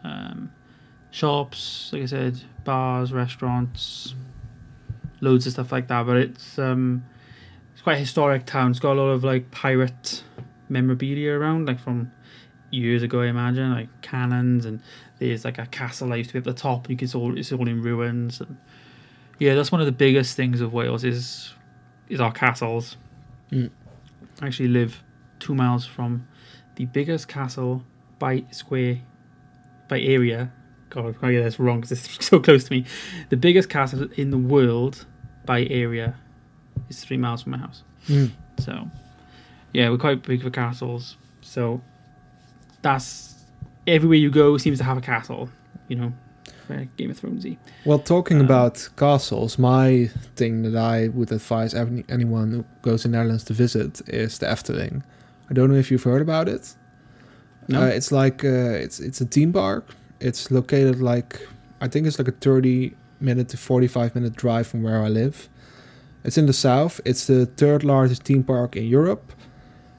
Um 0.04 0.52
shops 1.10 1.90
like 1.92 2.00
i 2.02 2.06
said 2.06 2.40
bars 2.64 3.12
restaurants 3.12 4.14
loads 5.20 5.46
of 5.46 5.52
stuff 5.52 5.72
like 5.72 5.88
that. 5.88 6.04
But 6.04 6.18
it's 6.18 6.58
um 6.58 7.04
it's 7.72 7.80
quite 7.80 7.96
a 7.96 8.00
historic 8.00 8.44
town. 8.44 8.72
It's 8.72 8.80
got 8.80 8.92
a 8.92 9.00
lot 9.00 9.10
of 9.10 9.24
like 9.24 9.50
pirate 9.50 10.22
memorabilia 10.68 11.32
around 11.32 11.66
like 11.66 11.80
from 11.80 12.12
years 12.70 13.02
ago, 13.02 13.20
I 13.20 13.26
imagine, 13.26 13.72
like 13.72 13.88
cannons, 14.02 14.64
and 14.64 14.80
there's 15.18 15.44
like 15.44 15.58
a 15.58 15.66
castle 15.66 16.08
that 16.08 16.18
used 16.18 16.30
to 16.30 16.34
be 16.34 16.38
at 16.38 16.44
the 16.44 16.52
top. 16.52 16.90
You 16.90 16.96
can 16.96 17.08
all 17.14 17.38
it's 17.38 17.52
all 17.52 17.68
in 17.68 17.82
ruins, 17.82 18.40
and 18.40 18.58
yeah, 19.42 19.56
that's 19.56 19.72
one 19.72 19.80
of 19.80 19.86
the 19.86 19.92
biggest 19.92 20.36
things 20.36 20.60
of 20.60 20.72
Wales 20.72 21.02
is 21.02 21.52
is 22.08 22.20
our 22.20 22.30
castles. 22.30 22.96
Mm. 23.50 23.70
I 24.40 24.46
actually 24.46 24.68
live 24.68 25.02
two 25.40 25.52
miles 25.52 25.84
from 25.84 26.28
the 26.76 26.84
biggest 26.84 27.26
castle 27.26 27.82
by 28.20 28.44
square 28.52 29.00
by 29.88 30.00
area. 30.00 30.52
God, 30.90 31.16
I 31.22 31.32
get 31.32 31.42
this 31.42 31.58
wrong 31.58 31.80
because 31.80 31.90
it's 31.90 32.24
so 32.30 32.38
close 32.38 32.62
to 32.64 32.72
me. 32.72 32.84
The 33.30 33.36
biggest 33.36 33.68
castle 33.68 34.08
in 34.12 34.30
the 34.30 34.38
world 34.38 35.06
by 35.44 35.64
area 35.64 36.14
is 36.88 37.04
three 37.04 37.16
miles 37.16 37.42
from 37.42 37.52
my 37.52 37.58
house. 37.58 37.82
Mm. 38.06 38.30
So, 38.60 38.88
yeah, 39.72 39.90
we're 39.90 39.98
quite 39.98 40.22
big 40.22 40.42
for 40.42 40.50
castles. 40.50 41.16
So, 41.40 41.80
that's 42.80 43.34
everywhere 43.88 44.18
you 44.18 44.30
go 44.30 44.56
seems 44.56 44.78
to 44.78 44.84
have 44.84 44.98
a 44.98 45.00
castle. 45.00 45.48
You 45.88 45.96
know, 45.96 46.12
Game 46.96 47.10
of 47.10 47.20
Thronesy. 47.20 47.56
Well, 47.84 47.98
talking 47.98 48.38
Um, 48.38 48.44
about 48.46 48.88
castles, 48.96 49.58
my 49.58 50.10
thing 50.36 50.62
that 50.62 50.76
I 50.76 51.08
would 51.08 51.30
advise 51.32 51.74
any, 51.74 52.04
anyone 52.08 52.50
who 52.52 52.64
goes 52.82 53.02
to 53.02 53.08
Netherlands 53.08 53.44
to 53.44 53.52
visit 53.54 54.00
is 54.08 54.38
the 54.38 54.46
Efteling. 54.46 55.02
I 55.50 55.54
don't 55.54 55.68
know 55.70 55.76
if 55.78 55.90
you've 55.90 56.04
heard 56.04 56.22
about 56.22 56.48
it. 56.48 56.74
No, 57.68 57.82
Uh, 57.82 57.86
it's 57.86 58.10
like 58.10 58.44
uh, 58.44 58.84
it's 58.84 59.00
it's 59.00 59.20
a 59.20 59.24
theme 59.26 59.52
park. 59.52 59.84
It's 60.20 60.50
located 60.50 61.00
like 61.00 61.46
I 61.80 61.88
think 61.88 62.06
it's 62.06 62.18
like 62.18 62.28
a 62.28 62.36
thirty 62.40 62.94
minute 63.20 63.48
to 63.50 63.56
forty 63.56 63.86
five 63.88 64.14
minute 64.14 64.34
drive 64.36 64.64
from 64.66 64.82
where 64.82 65.00
I 65.06 65.08
live. 65.08 65.48
It's 66.24 66.36
in 66.38 66.46
the 66.46 66.52
south. 66.52 67.00
It's 67.04 67.26
the 67.26 67.46
third 67.56 67.82
largest 67.84 68.22
theme 68.24 68.42
park 68.44 68.76
in 68.76 68.84
Europe. 68.84 69.32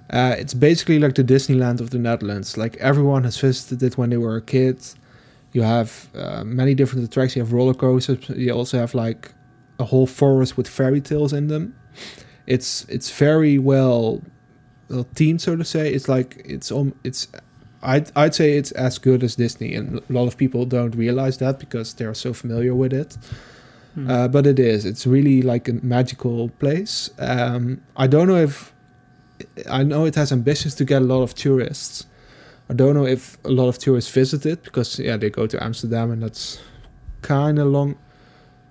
Uh, 0.10 0.36
it's 0.38 0.54
basically 0.54 1.00
like 1.00 1.14
the 1.16 1.24
Disneyland 1.24 1.80
of 1.82 1.90
the 1.90 1.98
Netherlands. 2.00 2.58
Like 2.58 2.78
everyone 2.80 3.24
has 3.24 3.38
visited 3.42 3.82
it 3.84 3.98
when 3.98 4.10
they 4.10 4.18
were 4.18 4.36
a 4.38 4.42
kid. 4.42 4.78
You 5.54 5.62
have 5.62 6.10
uh, 6.16 6.44
many 6.44 6.74
different 6.76 7.06
attractions. 7.06 7.36
You 7.38 7.44
have 7.44 7.54
roller 7.54 7.74
coasters. 7.74 8.30
You 8.30 8.52
also 8.52 8.78
have 8.80 8.94
like 8.94 9.32
a 9.80 9.86
whole 9.86 10.08
forest 10.08 10.58
with 10.58 10.68
fairy 10.68 11.02
tales 11.02 11.34
in 11.34 11.48
them. 11.48 11.76
It's 12.48 12.86
it's 12.90 13.12
very 13.12 13.58
well, 13.60 14.22
well 14.90 15.06
themed, 15.16 15.42
so 15.42 15.56
to 15.56 15.64
say. 15.64 15.94
It's 15.94 16.10
like 16.10 16.42
it's 16.44 16.72
um, 16.72 16.94
it's 17.04 17.28
I'd 17.82 18.12
I'd 18.16 18.34
say 18.34 18.58
it's 18.58 18.72
as 18.72 18.98
good 18.98 19.24
as 19.24 19.36
Disney, 19.36 19.76
and 19.76 20.00
a 20.00 20.14
lot 20.14 20.28
of 20.28 20.38
people 20.38 20.66
don't 20.66 20.96
realize 20.96 21.38
that 21.38 21.60
because 21.60 21.94
they're 21.94 22.14
so 22.14 22.34
familiar 22.34 22.74
with 22.74 22.94
it. 22.94 23.18
Hmm. 23.94 24.10
Uh, 24.10 24.28
but 24.28 24.48
it 24.48 24.60
is. 24.60 24.86
It's 24.86 25.06
really 25.06 25.42
like 25.42 25.70
a 25.70 25.74
magical 25.74 26.50
place. 26.50 27.12
Um, 27.20 27.82
I 27.96 28.08
don't 28.08 28.28
know 28.28 28.38
if 28.38 28.74
I 29.70 29.84
know 29.84 30.06
it 30.06 30.16
has 30.16 30.32
ambitions 30.32 30.76
to 30.76 30.86
get 30.86 31.02
a 31.02 31.06
lot 31.06 31.22
of 31.22 31.36
tourists. 31.36 32.08
I 32.70 32.74
don't 32.74 32.96
know 32.96 33.06
if 33.06 33.38
a 33.44 33.50
lot 33.50 33.68
of 33.68 33.78
tourists 33.78 34.12
visit 34.12 34.46
it 34.46 34.64
because 34.64 35.00
yeah, 35.00 35.18
they 35.18 35.30
go 35.30 35.48
to 35.48 35.64
Amsterdam 35.64 36.12
and 36.12 36.24
that's 36.24 36.60
kind 37.22 37.60
of 37.60 37.68
long. 37.68 37.96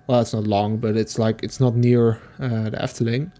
Well, 0.07 0.21
it's 0.21 0.33
not 0.33 0.45
long, 0.45 0.77
but 0.77 0.97
it's 0.97 1.17
like 1.17 1.43
it's 1.43 1.59
not 1.59 1.75
near 1.75 2.21
uh, 2.39 2.69
the 2.69 2.77
Efteling. 2.77 3.31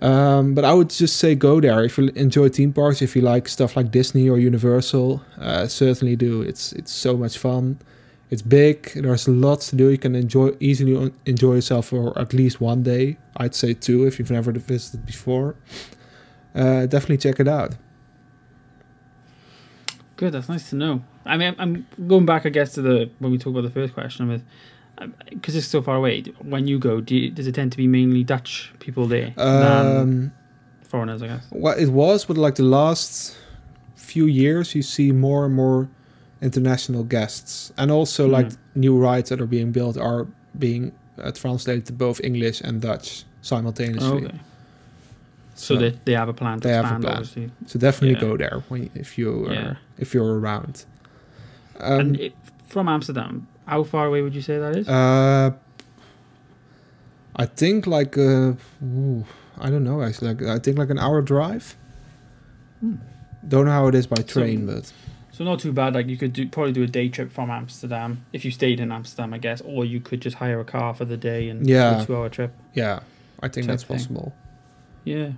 Um, 0.00 0.54
but 0.54 0.64
I 0.64 0.74
would 0.74 0.90
just 0.90 1.16
say 1.16 1.34
go 1.34 1.60
there 1.60 1.82
if 1.82 1.96
you 1.96 2.08
enjoy 2.16 2.50
theme 2.50 2.72
parks. 2.72 3.00
If 3.00 3.16
you 3.16 3.22
like 3.22 3.48
stuff 3.48 3.76
like 3.76 3.90
Disney 3.90 4.28
or 4.28 4.38
Universal, 4.38 5.22
uh, 5.38 5.66
certainly 5.66 6.16
do. 6.16 6.42
It's 6.42 6.72
it's 6.72 6.92
so 6.92 7.16
much 7.16 7.38
fun. 7.38 7.78
It's 8.28 8.42
big. 8.42 8.92
There's 8.94 9.28
lots 9.28 9.70
to 9.70 9.76
do. 9.76 9.88
You 9.88 9.98
can 9.98 10.14
enjoy 10.14 10.50
easily 10.60 11.12
enjoy 11.24 11.54
yourself 11.54 11.86
for 11.86 12.18
at 12.18 12.34
least 12.34 12.60
one 12.60 12.82
day. 12.82 13.16
I'd 13.36 13.54
say 13.54 13.72
two 13.72 14.06
if 14.06 14.18
you've 14.18 14.30
never 14.30 14.52
visited 14.52 15.06
before. 15.06 15.54
Uh, 16.54 16.86
definitely 16.86 17.18
check 17.18 17.40
it 17.40 17.48
out. 17.48 17.74
Good. 20.16 20.32
That's 20.32 20.48
nice 20.48 20.70
to 20.70 20.76
know. 20.76 21.02
I 21.24 21.36
mean, 21.36 21.54
I'm 21.58 21.86
going 22.06 22.26
back, 22.26 22.46
I 22.46 22.48
guess, 22.50 22.72
to 22.74 22.82
the 22.82 23.10
when 23.18 23.30
we 23.32 23.38
talk 23.38 23.50
about 23.52 23.62
the 23.62 23.70
first 23.70 23.94
question 23.94 24.28
with 24.28 24.42
because 25.30 25.54
it's 25.54 25.66
so 25.66 25.82
far 25.82 25.96
away. 25.96 26.22
When 26.40 26.66
you 26.66 26.78
go, 26.78 27.00
do 27.02 27.14
you, 27.14 27.30
does 27.30 27.46
it 27.46 27.54
tend 27.54 27.70
to 27.72 27.76
be 27.78 27.86
mainly 27.86 28.24
Dutch 28.24 28.72
people 28.78 29.06
there 29.06 29.34
Um, 29.36 30.32
foreigners? 30.88 31.22
I 31.22 31.26
guess. 31.28 31.46
well, 31.50 31.76
it 31.78 31.88
was, 31.90 32.24
but 32.24 32.38
like 32.38 32.54
the 32.54 32.62
last 32.62 33.36
few 33.94 34.24
years, 34.26 34.74
you 34.74 34.82
see 34.82 35.12
more 35.12 35.44
and 35.44 35.54
more 35.54 35.88
international 36.40 37.04
guests, 37.04 37.72
and 37.76 37.90
also 37.90 38.26
like 38.28 38.46
Mhm. 38.46 38.56
new 38.74 38.96
rides 38.98 39.28
that 39.30 39.40
are 39.40 39.46
being 39.46 39.70
built 39.72 39.96
are 39.98 40.26
being 40.58 40.92
uh, 41.22 41.30
translated 41.32 41.84
to 41.86 41.92
both 41.92 42.20
English 42.22 42.60
and 42.62 42.80
Dutch 42.80 43.24
simultaneously. 43.42 44.26
okay. 44.26 44.38
So, 45.58 45.76
they 45.76 45.98
they 46.04 46.12
have 46.12 46.28
a 46.28 46.34
plan 46.34 46.60
to 46.60 46.68
they 46.68 46.74
have 46.74 46.84
a 46.84 47.00
plan. 47.00 47.04
obviously. 47.16 47.50
So 47.66 47.78
definitely 47.78 48.14
Yeah. 48.16 48.28
go 48.30 48.36
there 48.36 48.62
when 48.68 48.90
if 48.94 49.16
you 49.18 49.46
are, 49.46 49.52
Yeah. 49.54 49.74
if 49.98 50.12
you're 50.14 50.38
around. 50.38 50.84
Um, 51.80 52.00
and 52.00 52.20
it, 52.20 52.34
from 52.68 52.88
Amsterdam, 52.88 53.46
how 53.66 53.82
far 53.84 54.06
away 54.06 54.20
would 54.22 54.34
you 54.34 54.42
say 54.42 54.58
that 54.58 54.76
is? 54.76 54.86
uh, 54.88 55.50
I 57.36 57.46
think 57.46 57.86
like 57.86 58.16
uh, 58.18 58.52
ooh, 58.84 59.24
I 59.58 59.70
don't 59.70 59.84
know 59.84 60.02
actually. 60.02 60.34
Like 60.34 60.42
I 60.42 60.58
think 60.58 60.78
like 60.78 60.90
an 60.90 60.98
hour 60.98 61.20
drive. 61.22 61.76
Hmm. 62.80 62.96
Don't 63.46 63.64
know 63.66 63.72
how 63.72 63.86
it 63.88 63.94
is 63.94 64.06
by 64.06 64.16
train, 64.22 64.66
but 64.66 64.92
So 65.32 65.44
not 65.44 65.60
too 65.60 65.72
bad. 65.72 65.94
Like 65.94 66.08
you 66.08 66.16
could 66.16 66.32
do, 66.32 66.48
probably 66.48 66.72
do 66.72 66.82
a 66.82 66.86
day 66.86 67.08
trip 67.08 67.30
from 67.32 67.50
Amsterdam 67.50 68.24
if 68.32 68.44
you 68.44 68.50
stayed 68.50 68.80
in 68.80 68.90
Amsterdam, 68.90 69.32
I 69.34 69.38
guess, 69.38 69.60
or 69.62 69.84
you 69.84 70.00
could 70.00 70.20
just 70.20 70.36
hire 70.36 70.60
a 70.60 70.64
car 70.64 70.94
for 70.94 71.04
the 71.04 71.16
day 71.16 71.48
and 71.48 71.64
do 71.64 71.72
Yeah. 71.72 72.02
a 72.02 72.06
two-hour 72.06 72.28
trip. 72.30 72.52
yeah, 72.74 73.00
I 73.42 73.48
think 73.48 73.66
that's 73.66 73.84
thing. 73.84 73.96
possible. 73.98 74.34
Yeah. 75.04 75.32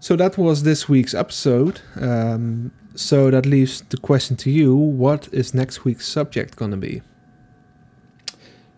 So 0.00 0.16
that 0.16 0.38
was 0.38 0.62
this 0.62 0.88
week's 0.88 1.14
episode. 1.14 1.80
Um, 2.00 2.72
so 2.94 3.30
that 3.30 3.46
leaves 3.46 3.82
the 3.82 3.96
question 3.98 4.36
to 4.38 4.50
you: 4.50 4.74
What 4.74 5.28
is 5.32 5.54
next 5.54 5.84
week's 5.84 6.06
subject 6.08 6.56
gonna 6.56 6.76
be? 6.76 7.02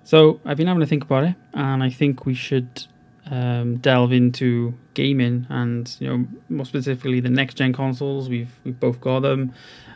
So 0.05 0.41
I've 0.45 0.57
been 0.57 0.67
having 0.67 0.81
to 0.81 0.87
think 0.87 1.05
about 1.05 1.25
it, 1.25 1.35
and 1.55 1.83
I 1.83 1.91
think 1.91 2.27
we 2.27 2.35
should 2.35 2.87
um, 3.31 3.77
delve 3.79 4.13
into 4.13 4.75
gaming, 4.95 5.47
and 5.49 5.95
you 6.01 6.09
know, 6.09 6.27
more 6.49 6.67
specifically, 6.67 7.21
the 7.21 7.31
next 7.31 7.55
gen 7.55 7.73
consoles. 7.73 8.29
We've 8.29 8.51
we've 8.65 8.79
both 8.79 9.01
got 9.01 9.21
them, 9.21 9.53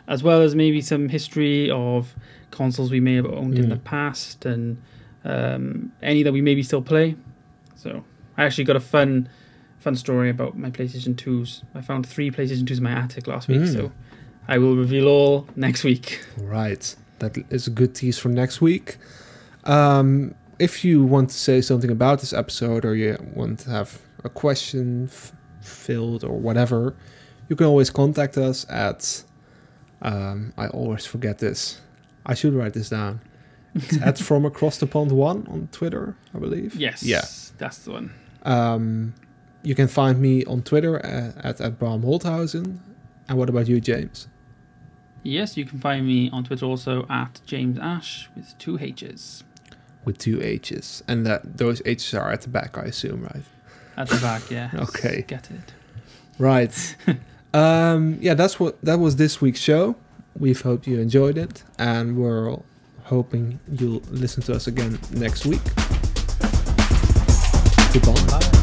as 0.07 0.23
well 0.23 0.41
as 0.41 0.55
maybe 0.55 0.81
some 0.81 1.09
history 1.09 1.69
of 1.69 2.15
consoles 2.51 2.89
we 2.89 2.99
may 3.01 3.15
have 3.15 3.25
owned 3.25 3.59
in 3.59 3.69
the 3.69 3.75
Mm. 3.75 3.83
past, 3.83 4.45
and 4.45 4.77
um, 5.25 5.91
any 6.01 6.23
that 6.23 6.31
we 6.31 6.41
maybe 6.41 6.63
still 6.63 6.81
play. 6.81 7.15
So 7.75 8.03
I 8.37 8.45
actually 8.45 8.63
got 8.63 8.77
a 8.77 8.79
fun 8.81 9.27
fun 9.87 9.95
story 9.95 10.29
about 10.29 10.57
my 10.57 10.69
PlayStation 10.69 11.15
2s. 11.15 11.63
I 11.73 11.79
found 11.81 12.05
three 12.05 12.29
PlayStation 12.29 12.65
2s 12.65 12.77
in 12.79 12.83
my 12.83 12.91
attic 12.91 13.25
last 13.27 13.47
week, 13.47 13.61
Mm. 13.61 13.73
so 13.73 13.91
I 14.53 14.57
will 14.57 14.75
reveal 14.75 15.07
all 15.07 15.47
next 15.55 15.85
week. 15.85 16.05
Right, 16.37 16.85
that 17.19 17.37
is 17.49 17.67
a 17.67 17.69
good 17.79 17.95
tease 17.95 18.17
for 18.19 18.27
next 18.29 18.59
week. 18.61 18.97
Um, 19.63 20.35
if 20.59 20.83
you 20.83 21.03
want 21.05 21.29
to 21.29 21.35
say 21.37 21.61
something 21.61 21.89
about 21.99 22.19
this 22.19 22.33
episode, 22.33 22.83
or 22.83 22.95
you 22.95 23.15
want 23.33 23.59
to 23.59 23.69
have 23.69 23.89
a 24.25 24.29
question 24.43 25.05
f- 25.05 25.31
filled 25.61 26.23
or 26.25 26.37
whatever, 26.47 26.93
you 27.47 27.55
can 27.55 27.65
always 27.67 27.89
contact 27.89 28.37
us 28.37 28.65
at. 28.69 29.23
Um, 30.01 30.53
I 30.57 30.67
always 30.67 31.05
forget 31.05 31.37
this. 31.39 31.79
I 32.25 32.33
should 32.35 32.53
write 32.53 32.73
this 32.73 32.89
down. 32.89 33.21
It's 33.73 34.01
at 34.09 34.17
from 34.19 34.45
across 34.45 34.77
the 34.79 34.87
pond 34.87 35.11
one 35.13 35.47
on 35.49 35.69
Twitter, 35.71 36.15
I 36.35 36.39
believe. 36.39 36.75
Yes, 36.75 37.03
Yeah. 37.03 37.25
that's 37.57 37.77
the 37.85 37.91
one. 37.91 38.11
Um, 38.43 39.13
you 39.67 39.75
can 39.75 39.89
find 39.89 40.21
me 40.21 40.45
on 40.45 40.61
Twitter 40.61 41.05
uh, 41.05 41.33
at, 41.45 41.59
at 41.59 41.77
Bram 41.77 42.01
Holthausen. 42.01 42.79
And 43.27 43.37
what 43.37 43.49
about 43.49 43.67
you, 43.67 43.81
James? 43.81 44.29
Yes, 45.23 45.57
you 45.57 45.65
can 45.65 45.81
find 45.81 46.07
me 46.07 46.29
on 46.31 46.45
Twitter 46.45 46.65
also 46.65 47.05
at 47.09 47.41
James 47.45 47.77
Ash 47.77 48.29
with 48.33 48.57
two 48.57 48.77
H's 48.79 49.43
With 50.05 50.17
two 50.19 50.41
H's. 50.41 51.03
And 51.05 51.25
that 51.25 51.57
those 51.57 51.81
H's 51.85 52.13
are 52.13 52.31
at 52.31 52.43
the 52.43 52.47
back, 52.47 52.77
I 52.77 52.83
assume, 52.83 53.23
right? 53.23 53.43
at 53.97 54.07
the 54.07 54.15
back. 54.17 54.49
Yeah. 54.49 54.69
Okay. 54.87 55.25
Get 55.27 55.51
it. 55.51 55.73
Right. 56.39 56.95
um, 57.53 58.17
yeah, 58.21 58.35
that's 58.35 58.57
what 58.61 58.81
that 58.83 58.99
was 58.99 59.17
this 59.17 59.41
week's 59.41 59.59
show. 59.59 59.97
We've 60.39 60.61
hoped 60.61 60.87
you 60.87 61.01
enjoyed 61.01 61.37
it, 61.37 61.63
and 61.77 62.15
we're 62.15 62.57
hoping 63.03 63.59
you'll 63.69 64.03
listen 64.11 64.43
to 64.43 64.53
us 64.53 64.67
again 64.67 64.97
next 65.11 65.45
week. 65.45 65.63
Goodbye. 67.91 68.39
Bye. 68.39 68.56